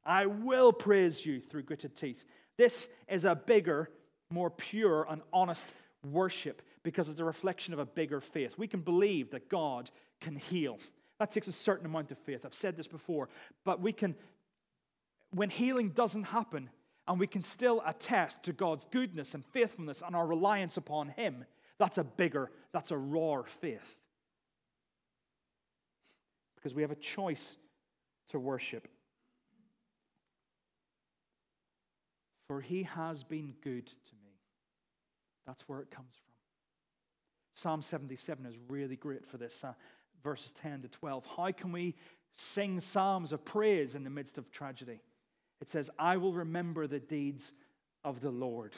I 0.05 0.27
will 0.27 0.73
praise 0.73 1.27
you 1.27 1.41
through 1.41 1.65
gritted 1.65 1.97
teeth. 1.97 2.23
This 2.57 2.89
is 3.09 3.25
a 3.25 3.35
bigger, 3.35 3.91
more 4.31 4.51
pure, 4.51 5.05
and 5.11 5.21
honest 5.33 5.69
worship 6.09 6.63
because 6.85 7.09
it's 7.09 7.19
a 7.19 7.25
reflection 7.25 7.75
of 7.75 7.81
a 7.81 7.87
bigger 7.87 8.21
faith. 8.21 8.55
We 8.57 8.69
can 8.69 8.83
believe 8.83 9.33
that 9.33 9.49
God 9.49 9.91
can 10.21 10.37
heal. 10.37 10.79
That 11.19 11.33
takes 11.33 11.49
a 11.49 11.53
certain 11.53 11.87
amount 11.87 12.13
of 12.13 12.19
faith. 12.19 12.45
I've 12.45 12.55
said 12.55 12.77
this 12.77 12.87
before, 12.87 13.29
but 13.65 13.81
we 13.81 13.93
can, 13.93 14.15
when 15.33 15.51
healing 15.51 15.89
doesn't 15.89 16.25
happen, 16.25 16.71
and 17.09 17.19
we 17.19 17.27
can 17.27 17.43
still 17.43 17.83
attest 17.87 18.43
to 18.45 18.53
God's 18.53 18.87
goodness 18.91 19.35
and 19.35 19.45
faithfulness 19.45 20.03
and 20.05 20.15
our 20.15 20.27
reliance 20.27 20.77
upon 20.77 21.09
Him, 21.09 21.45
that's 21.79 21.99
a 21.99 22.05
bigger, 22.05 22.51
that's 22.73 22.91
a 22.91 22.97
rawer 22.97 23.45
faith. 23.61 23.97
Because 26.57 26.75
we 26.75 26.83
have 26.83 26.91
a 26.91 26.97
choice 26.97 27.57
to 28.29 28.39
worship. 28.39 28.87
For 32.47 32.61
he 32.61 32.83
has 32.83 33.23
been 33.23 33.55
good 33.63 33.87
to 33.87 34.15
me. 34.25 34.33
That's 35.47 35.69
where 35.69 35.81
it 35.81 35.91
comes 35.91 36.13
from. 36.13 36.35
Psalm 37.55 37.83
77 37.83 38.45
is 38.45 38.57
really 38.69 38.97
great 38.97 39.25
for 39.27 39.37
this, 39.37 39.63
uh, 39.65 39.73
verses 40.23 40.53
10 40.61 40.83
to 40.83 40.89
12. 40.89 41.25
How 41.37 41.53
can 41.53 41.73
we 41.73 41.95
sing 42.35 42.81
psalms 42.81 43.33
of 43.33 43.45
praise 43.45 43.95
in 43.95 44.05
the 44.05 44.11
midst 44.11 44.37
of 44.37 44.51
tragedy? 44.51 45.01
It 45.61 45.69
says, 45.69 45.91
I 45.99 46.17
will 46.17 46.33
remember 46.33 46.87
the 46.87 47.01
deeds 47.01 47.53
of 48.05 48.21
the 48.21 48.31
Lord. 48.31 48.75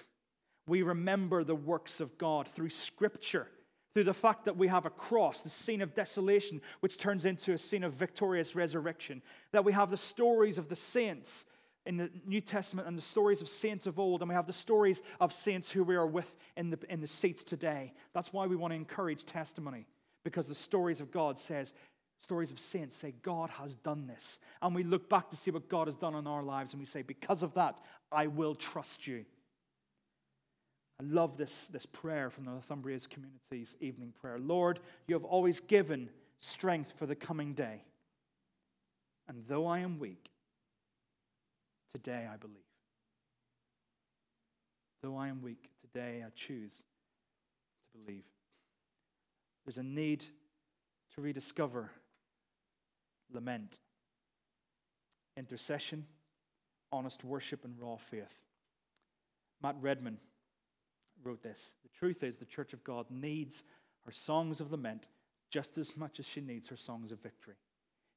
We 0.67 0.83
remember 0.83 1.45
the 1.45 1.55
works 1.55 2.01
of 2.01 2.19
God 2.19 2.49
through 2.49 2.71
Scripture, 2.71 3.49
through 3.95 4.05
the 4.05 4.15
fact 4.15 4.45
that 4.47 4.57
we 4.57 4.69
have 4.69 4.87
a 4.87 4.91
cross, 4.91 5.43
the 5.43 5.51
scene 5.51 5.83
of 5.83 5.95
desolation, 5.95 6.61
which 6.81 6.97
turns 6.97 7.25
into 7.25 7.53
a 7.53 7.59
scene 7.59 7.85
of 7.85 7.95
victorious 7.95 8.55
resurrection, 8.57 9.23
that 9.53 9.65
we 9.65 9.73
have 9.73 9.91
the 9.91 9.97
stories 9.97 10.59
of 10.59 10.69
the 10.69 10.77
saints 10.77 11.45
in 11.85 11.97
the 11.97 12.11
New 12.27 12.41
Testament 12.41 12.87
and 12.87 12.97
the 12.97 13.03
stories 13.03 13.43
of 13.43 13.49
saints 13.49 13.87
of 13.87 13.99
old, 13.99 14.23
and 14.23 14.29
we 14.29 14.35
have 14.35 14.47
the 14.47 14.53
stories 14.53 15.03
of 15.21 15.33
saints 15.33 15.71
who 15.71 15.83
we 15.83 15.97
are 15.97 16.07
with 16.07 16.33
in 16.57 16.71
the, 16.71 16.79
in 16.89 17.01
the 17.01 17.09
seats 17.09 17.43
today. 17.43 17.93
That's 18.15 18.33
why 18.33 18.47
we 18.47 18.57
want 18.57 18.71
to 18.71 18.77
encourage 18.77 19.25
testimony, 19.25 19.87
because 20.23 20.47
the 20.47 20.55
stories 20.55 21.01
of 21.01 21.11
God 21.11 21.39
says 21.39 21.75
stories 22.23 22.53
of 22.53 22.61
saints 22.61 22.97
say, 22.97 23.13
God 23.23 23.51
has 23.51 23.75
done 23.75 24.07
this. 24.07 24.39
And 24.63 24.75
we 24.75 24.85
look 24.85 25.09
back 25.09 25.29
to 25.31 25.37
see 25.37 25.51
what 25.51 25.69
God 25.69 25.89
has 25.89 25.97
done 25.97 26.15
in 26.15 26.27
our 26.27 26.43
lives 26.43 26.73
and 26.73 26.81
we 26.81 26.87
say, 26.87 27.03
because 27.03 27.43
of 27.43 27.53
that, 27.55 27.79
I 28.13 28.29
will 28.29 28.55
trust 28.55 29.07
you. 29.07 29.25
I 31.01 31.05
love 31.05 31.37
this, 31.37 31.67
this 31.67 31.85
prayer 31.85 32.31
from 32.31 32.45
the 32.45 32.53
Northumbria's 32.53 33.09
community's 33.09 33.75
evening 33.81 34.13
prayer. 34.21 34.39
Lord, 34.39 34.79
you 35.09 35.15
have 35.17 35.25
always 35.25 35.59
given 35.59 36.09
strength 36.39 36.93
for 36.97 37.07
the 37.07 37.17
coming 37.17 37.55
day. 37.55 37.83
And 39.29 39.43
though 39.49 39.67
I 39.67 39.81
am 39.81 39.99
weak, 39.99 40.31
today 41.93 42.29
I 42.33 42.37
believe. 42.37 42.57
Though 45.03 45.17
I 45.17 45.27
am 45.27 45.43
weak, 45.43 45.71
today 45.81 46.23
I 46.25 46.31
choose 46.37 46.75
to 46.77 47.99
believe. 47.99 48.23
There's 49.65 49.79
a 49.79 49.83
need 49.83 50.25
to 51.15 51.21
rediscover 51.21 51.91
lament, 53.35 53.79
intercession, 55.37 56.07
honest 56.91 57.25
worship, 57.25 57.65
and 57.65 57.75
raw 57.79 57.97
faith. 57.97 58.41
Matt 59.63 59.77
Redman 59.81 60.19
wrote 61.23 61.43
this 61.43 61.75
The 61.83 61.99
truth 61.99 62.23
is, 62.23 62.39
the 62.39 62.45
church 62.45 62.73
of 62.73 62.85
God 62.85 63.07
needs 63.11 63.63
her 64.07 64.13
songs 64.13 64.61
of 64.61 64.73
lament 64.73 65.07
just 65.51 65.79
as 65.79 65.97
much 65.97 66.19
as 66.19 66.27
she 66.27 66.41
needs 66.41 66.69
her 66.69 66.77
songs 66.77 67.13
of 67.13 67.23
victory. 67.23 67.55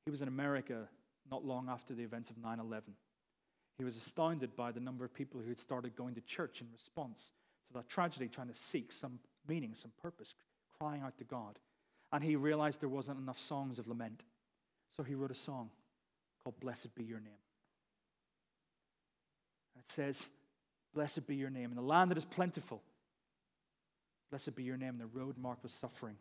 He 0.06 0.12
was 0.12 0.22
in 0.22 0.28
America 0.28 0.88
not 1.30 1.46
long 1.46 1.70
after 1.70 1.94
the 1.94 2.04
events 2.04 2.30
of 2.30 2.38
9 2.38 2.60
11. 2.60 2.94
He 3.78 3.84
was 3.84 3.98
astounded 3.98 4.56
by 4.56 4.72
the 4.72 4.80
number 4.80 5.04
of 5.04 5.14
people 5.14 5.42
who 5.42 5.50
had 5.50 5.60
started 5.60 5.96
going 5.96 6.16
to 6.16 6.22
church 6.22 6.62
in 6.62 6.68
response 6.72 7.32
to 7.68 7.74
that 7.74 7.90
tragedy, 7.90 8.30
trying 8.30 8.48
to 8.48 8.56
seek 8.56 8.92
some 8.92 9.20
meaning, 9.48 9.74
some 9.74 9.92
purpose, 10.02 10.34
crying 10.80 11.02
out 11.02 11.18
to 11.18 11.24
God. 11.24 11.60
And 12.12 12.24
he 12.24 12.36
realized 12.36 12.80
there 12.80 12.90
wasn't 12.90 13.20
enough 13.20 13.40
songs 13.40 13.80
of 13.80 13.88
lament. 13.88 14.24
So 14.98 15.04
he 15.04 15.16
wrote 15.16 15.32
a 15.32 15.36
song 15.36 15.70
called 16.44 16.60
Blessed 16.60 16.94
Be 16.96 17.04
Your 17.04 17.20
Name. 17.20 17.34
And 19.76 19.84
it 19.84 19.92
says, 19.92 20.30
Blessed 20.96 21.28
be 21.28 21.36
your 21.36 21.50
name. 21.50 21.72
In 21.72 21.76
the 21.76 21.82
land 21.82 22.10
that 22.10 22.18
is 22.18 22.24
plentiful, 22.24 22.82
blessed 24.30 24.56
be 24.56 24.64
your 24.64 24.78
name. 24.78 24.94
In 24.94 24.98
the 24.98 25.08
road 25.08 25.38
marked 25.38 25.62
with 25.62 25.74
suffering. 25.74 26.16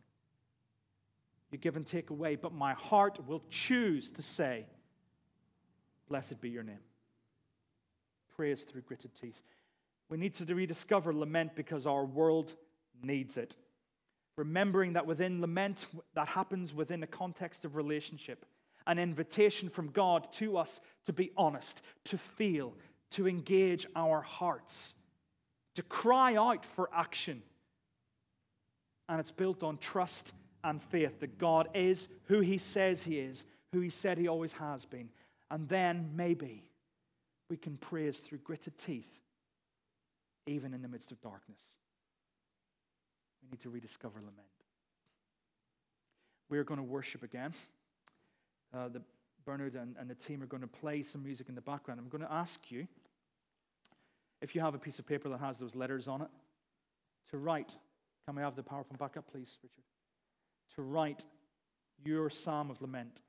You 1.52 1.58
give 1.58 1.76
and 1.76 1.86
take 1.86 2.10
away, 2.10 2.34
but 2.34 2.52
my 2.52 2.74
heart 2.74 3.20
will 3.28 3.44
choose 3.48 4.10
to 4.10 4.22
say, 4.22 4.66
Blessed 6.08 6.40
be 6.40 6.50
your 6.50 6.64
name. 6.64 6.80
Praise 8.34 8.64
through 8.64 8.82
gritted 8.82 9.12
teeth. 9.14 9.40
We 10.10 10.18
need 10.18 10.34
to 10.34 10.54
rediscover 10.54 11.14
lament 11.14 11.54
because 11.54 11.86
our 11.86 12.04
world 12.04 12.52
needs 13.00 13.36
it. 13.36 13.56
Remembering 14.36 14.94
that 14.94 15.06
within 15.06 15.40
lament, 15.40 15.86
that 16.14 16.26
happens 16.26 16.74
within 16.74 17.04
a 17.04 17.06
context 17.06 17.64
of 17.64 17.76
relationship, 17.76 18.44
an 18.86 18.98
invitation 18.98 19.68
from 19.68 19.88
God 19.88 20.32
to 20.34 20.56
us 20.56 20.80
to 21.06 21.12
be 21.12 21.30
honest, 21.36 21.82
to 22.04 22.18
feel, 22.18 22.74
to 23.12 23.28
engage 23.28 23.86
our 23.94 24.20
hearts, 24.20 24.94
to 25.74 25.82
cry 25.82 26.36
out 26.36 26.64
for 26.64 26.88
action. 26.92 27.42
And 29.08 29.20
it's 29.20 29.30
built 29.30 29.62
on 29.62 29.78
trust 29.78 30.32
and 30.62 30.82
faith 30.82 31.20
that 31.20 31.38
God 31.38 31.68
is 31.74 32.08
who 32.24 32.40
He 32.40 32.58
says 32.58 33.02
He 33.02 33.18
is, 33.18 33.44
who 33.72 33.80
He 33.80 33.90
said 33.90 34.18
He 34.18 34.28
always 34.28 34.52
has 34.52 34.84
been. 34.84 35.10
And 35.50 35.68
then 35.68 36.10
maybe 36.14 36.64
we 37.50 37.56
can 37.56 37.76
praise 37.76 38.18
through 38.18 38.38
gritted 38.38 38.78
teeth, 38.78 39.08
even 40.46 40.72
in 40.72 40.80
the 40.82 40.88
midst 40.88 41.12
of 41.12 41.20
darkness. 41.20 41.60
We 43.42 43.50
need 43.50 43.60
to 43.60 43.70
rediscover 43.70 44.18
lament. 44.18 44.38
We're 46.48 46.64
going 46.64 46.78
to 46.78 46.84
worship 46.84 47.22
again. 47.22 47.52
Uh, 48.74 48.88
the 48.88 49.02
Bernard 49.44 49.74
and, 49.74 49.94
and 49.98 50.08
the 50.08 50.14
team 50.14 50.42
are 50.42 50.46
going 50.46 50.62
to 50.62 50.66
play 50.66 51.02
some 51.02 51.22
music 51.22 51.48
in 51.48 51.54
the 51.54 51.60
background. 51.60 52.00
I'm 52.00 52.08
going 52.08 52.26
to 52.26 52.32
ask 52.32 52.70
you, 52.70 52.88
if 54.40 54.54
you 54.54 54.60
have 54.60 54.74
a 54.74 54.78
piece 54.78 54.98
of 54.98 55.06
paper 55.06 55.28
that 55.28 55.40
has 55.40 55.58
those 55.58 55.74
letters 55.74 56.08
on 56.08 56.22
it, 56.22 56.28
to 57.30 57.38
write. 57.38 57.74
Can 58.26 58.36
we 58.36 58.42
have 58.42 58.56
the 58.56 58.62
PowerPoint 58.62 58.98
back 58.98 59.16
up, 59.16 59.30
please, 59.30 59.58
Richard? 59.62 59.84
To 60.76 60.82
write 60.82 61.24
your 62.04 62.30
psalm 62.30 62.70
of 62.70 62.80
lament. 62.80 63.20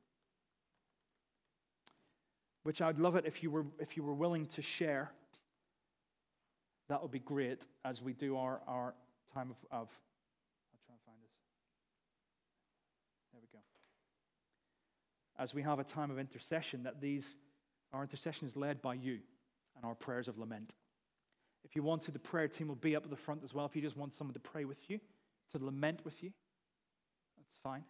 Which 2.63 2.81
I'd 2.81 2.97
love 2.97 3.15
it 3.15 3.25
if 3.25 3.43
you 3.43 3.51
were, 3.51 3.65
if 3.79 3.95
you 3.95 4.03
were 4.03 4.13
willing 4.13 4.47
to 4.47 4.61
share. 4.61 5.11
That 6.89 7.01
would 7.01 7.11
be 7.11 7.19
great 7.19 7.61
as 7.83 8.01
we 8.01 8.13
do 8.13 8.37
our, 8.37 8.61
our 8.67 8.93
time 9.33 9.51
of, 9.51 9.57
of 9.71 9.89
I'll 10.71 10.81
try 10.85 10.93
and 10.93 11.01
find 11.05 11.17
this. 11.21 11.31
There 13.31 13.41
we 13.41 13.47
go 13.51 13.59
as 15.37 15.53
we 15.53 15.61
have 15.61 15.79
a 15.79 15.83
time 15.83 16.11
of 16.11 16.19
intercession, 16.19 16.83
that 16.83 17.01
these, 17.01 17.35
our 17.93 18.01
intercession 18.01 18.47
is 18.47 18.55
led 18.55 18.81
by 18.81 18.93
you 18.93 19.19
and 19.75 19.85
our 19.85 19.95
prayers 19.95 20.27
of 20.27 20.37
lament. 20.37 20.71
If 21.63 21.75
you 21.75 21.83
want 21.83 22.03
to, 22.03 22.11
the 22.11 22.19
prayer 22.19 22.47
team 22.47 22.67
will 22.67 22.75
be 22.75 22.95
up 22.95 23.03
at 23.03 23.09
the 23.09 23.15
front 23.15 23.43
as 23.43 23.53
well. 23.53 23.65
If 23.65 23.75
you 23.75 23.81
just 23.81 23.97
want 23.97 24.13
someone 24.13 24.33
to 24.33 24.39
pray 24.39 24.65
with 24.65 24.89
you, 24.89 24.99
to 25.51 25.63
lament 25.63 26.01
with 26.05 26.23
you, 26.23 26.31
that's 27.37 27.57
fine. 27.63 27.83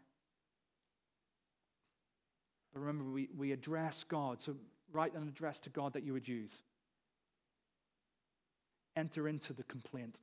But 2.73 2.79
remember, 2.79 3.03
we, 3.05 3.29
we 3.35 3.51
address 3.51 4.03
God. 4.03 4.41
So 4.41 4.55
write 4.91 5.13
an 5.13 5.27
address 5.27 5.59
to 5.61 5.69
God 5.69 5.93
that 5.93 6.03
you 6.03 6.13
would 6.13 6.27
use. 6.27 6.63
Enter 8.95 9.27
into 9.27 9.53
the 9.53 9.63
complaint. 9.63 10.19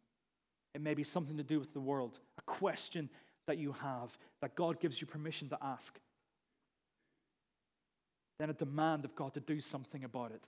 It 0.74 0.80
may 0.80 0.94
be 0.94 1.04
something 1.04 1.36
to 1.36 1.42
do 1.42 1.60
with 1.60 1.74
the 1.74 1.80
world, 1.80 2.18
a 2.38 2.42
question 2.42 3.10
that 3.46 3.58
you 3.58 3.72
have 3.72 4.16
that 4.40 4.54
God 4.54 4.80
gives 4.80 5.00
you 5.00 5.06
permission 5.06 5.48
to 5.50 5.58
ask 5.60 5.98
then 8.38 8.50
a 8.50 8.54
demand 8.54 9.04
of 9.04 9.14
God 9.14 9.34
to 9.34 9.40
do 9.40 9.60
something 9.60 10.04
about 10.04 10.32
it, 10.32 10.42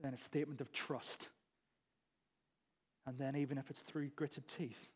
then 0.00 0.14
a 0.14 0.16
statement 0.16 0.60
of 0.60 0.72
trust. 0.72 1.28
And 3.06 3.18
then, 3.18 3.36
even 3.36 3.58
if 3.58 3.70
it's 3.70 3.82
through 3.82 4.08
gritted 4.16 4.46
teeth, 4.46 4.88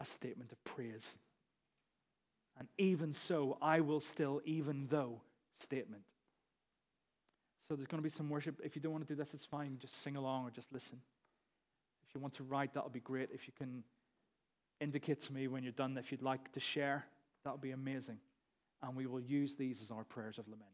a 0.00 0.04
statement 0.04 0.52
of 0.52 0.62
praise. 0.64 1.16
And 2.58 2.68
even 2.76 3.12
so, 3.12 3.56
I 3.62 3.80
will 3.80 4.00
still, 4.00 4.40
even 4.44 4.86
though, 4.90 5.20
statement. 5.60 6.02
So 7.66 7.74
there's 7.74 7.86
going 7.86 8.02
to 8.02 8.04
be 8.04 8.10
some 8.10 8.28
worship. 8.28 8.60
If 8.64 8.74
you 8.74 8.82
don't 8.82 8.92
want 8.92 9.06
to 9.06 9.12
do 9.12 9.16
this, 9.16 9.34
it's 9.34 9.44
fine. 9.44 9.78
Just 9.80 10.02
sing 10.02 10.16
along 10.16 10.46
or 10.46 10.50
just 10.50 10.72
listen. 10.72 11.00
If 12.08 12.14
you 12.14 12.20
want 12.20 12.34
to 12.34 12.42
write, 12.42 12.74
that'll 12.74 12.90
be 12.90 13.00
great. 13.00 13.28
If 13.32 13.46
you 13.46 13.52
can 13.56 13.84
indicate 14.80 15.20
to 15.20 15.32
me 15.32 15.48
when 15.48 15.62
you're 15.62 15.72
done 15.72 15.96
if 15.98 16.10
you'd 16.10 16.22
like 16.22 16.52
to 16.52 16.60
share, 16.60 17.06
that'll 17.44 17.58
be 17.58 17.72
amazing 17.72 18.18
and 18.82 18.96
we 18.96 19.06
will 19.06 19.20
use 19.20 19.54
these 19.54 19.82
as 19.82 19.90
our 19.90 20.04
prayers 20.04 20.38
of 20.38 20.46
lament. 20.46 20.70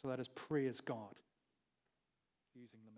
So 0.00 0.08
let 0.08 0.20
us 0.20 0.28
praise 0.34 0.80
God 0.80 1.14
using. 2.54 2.89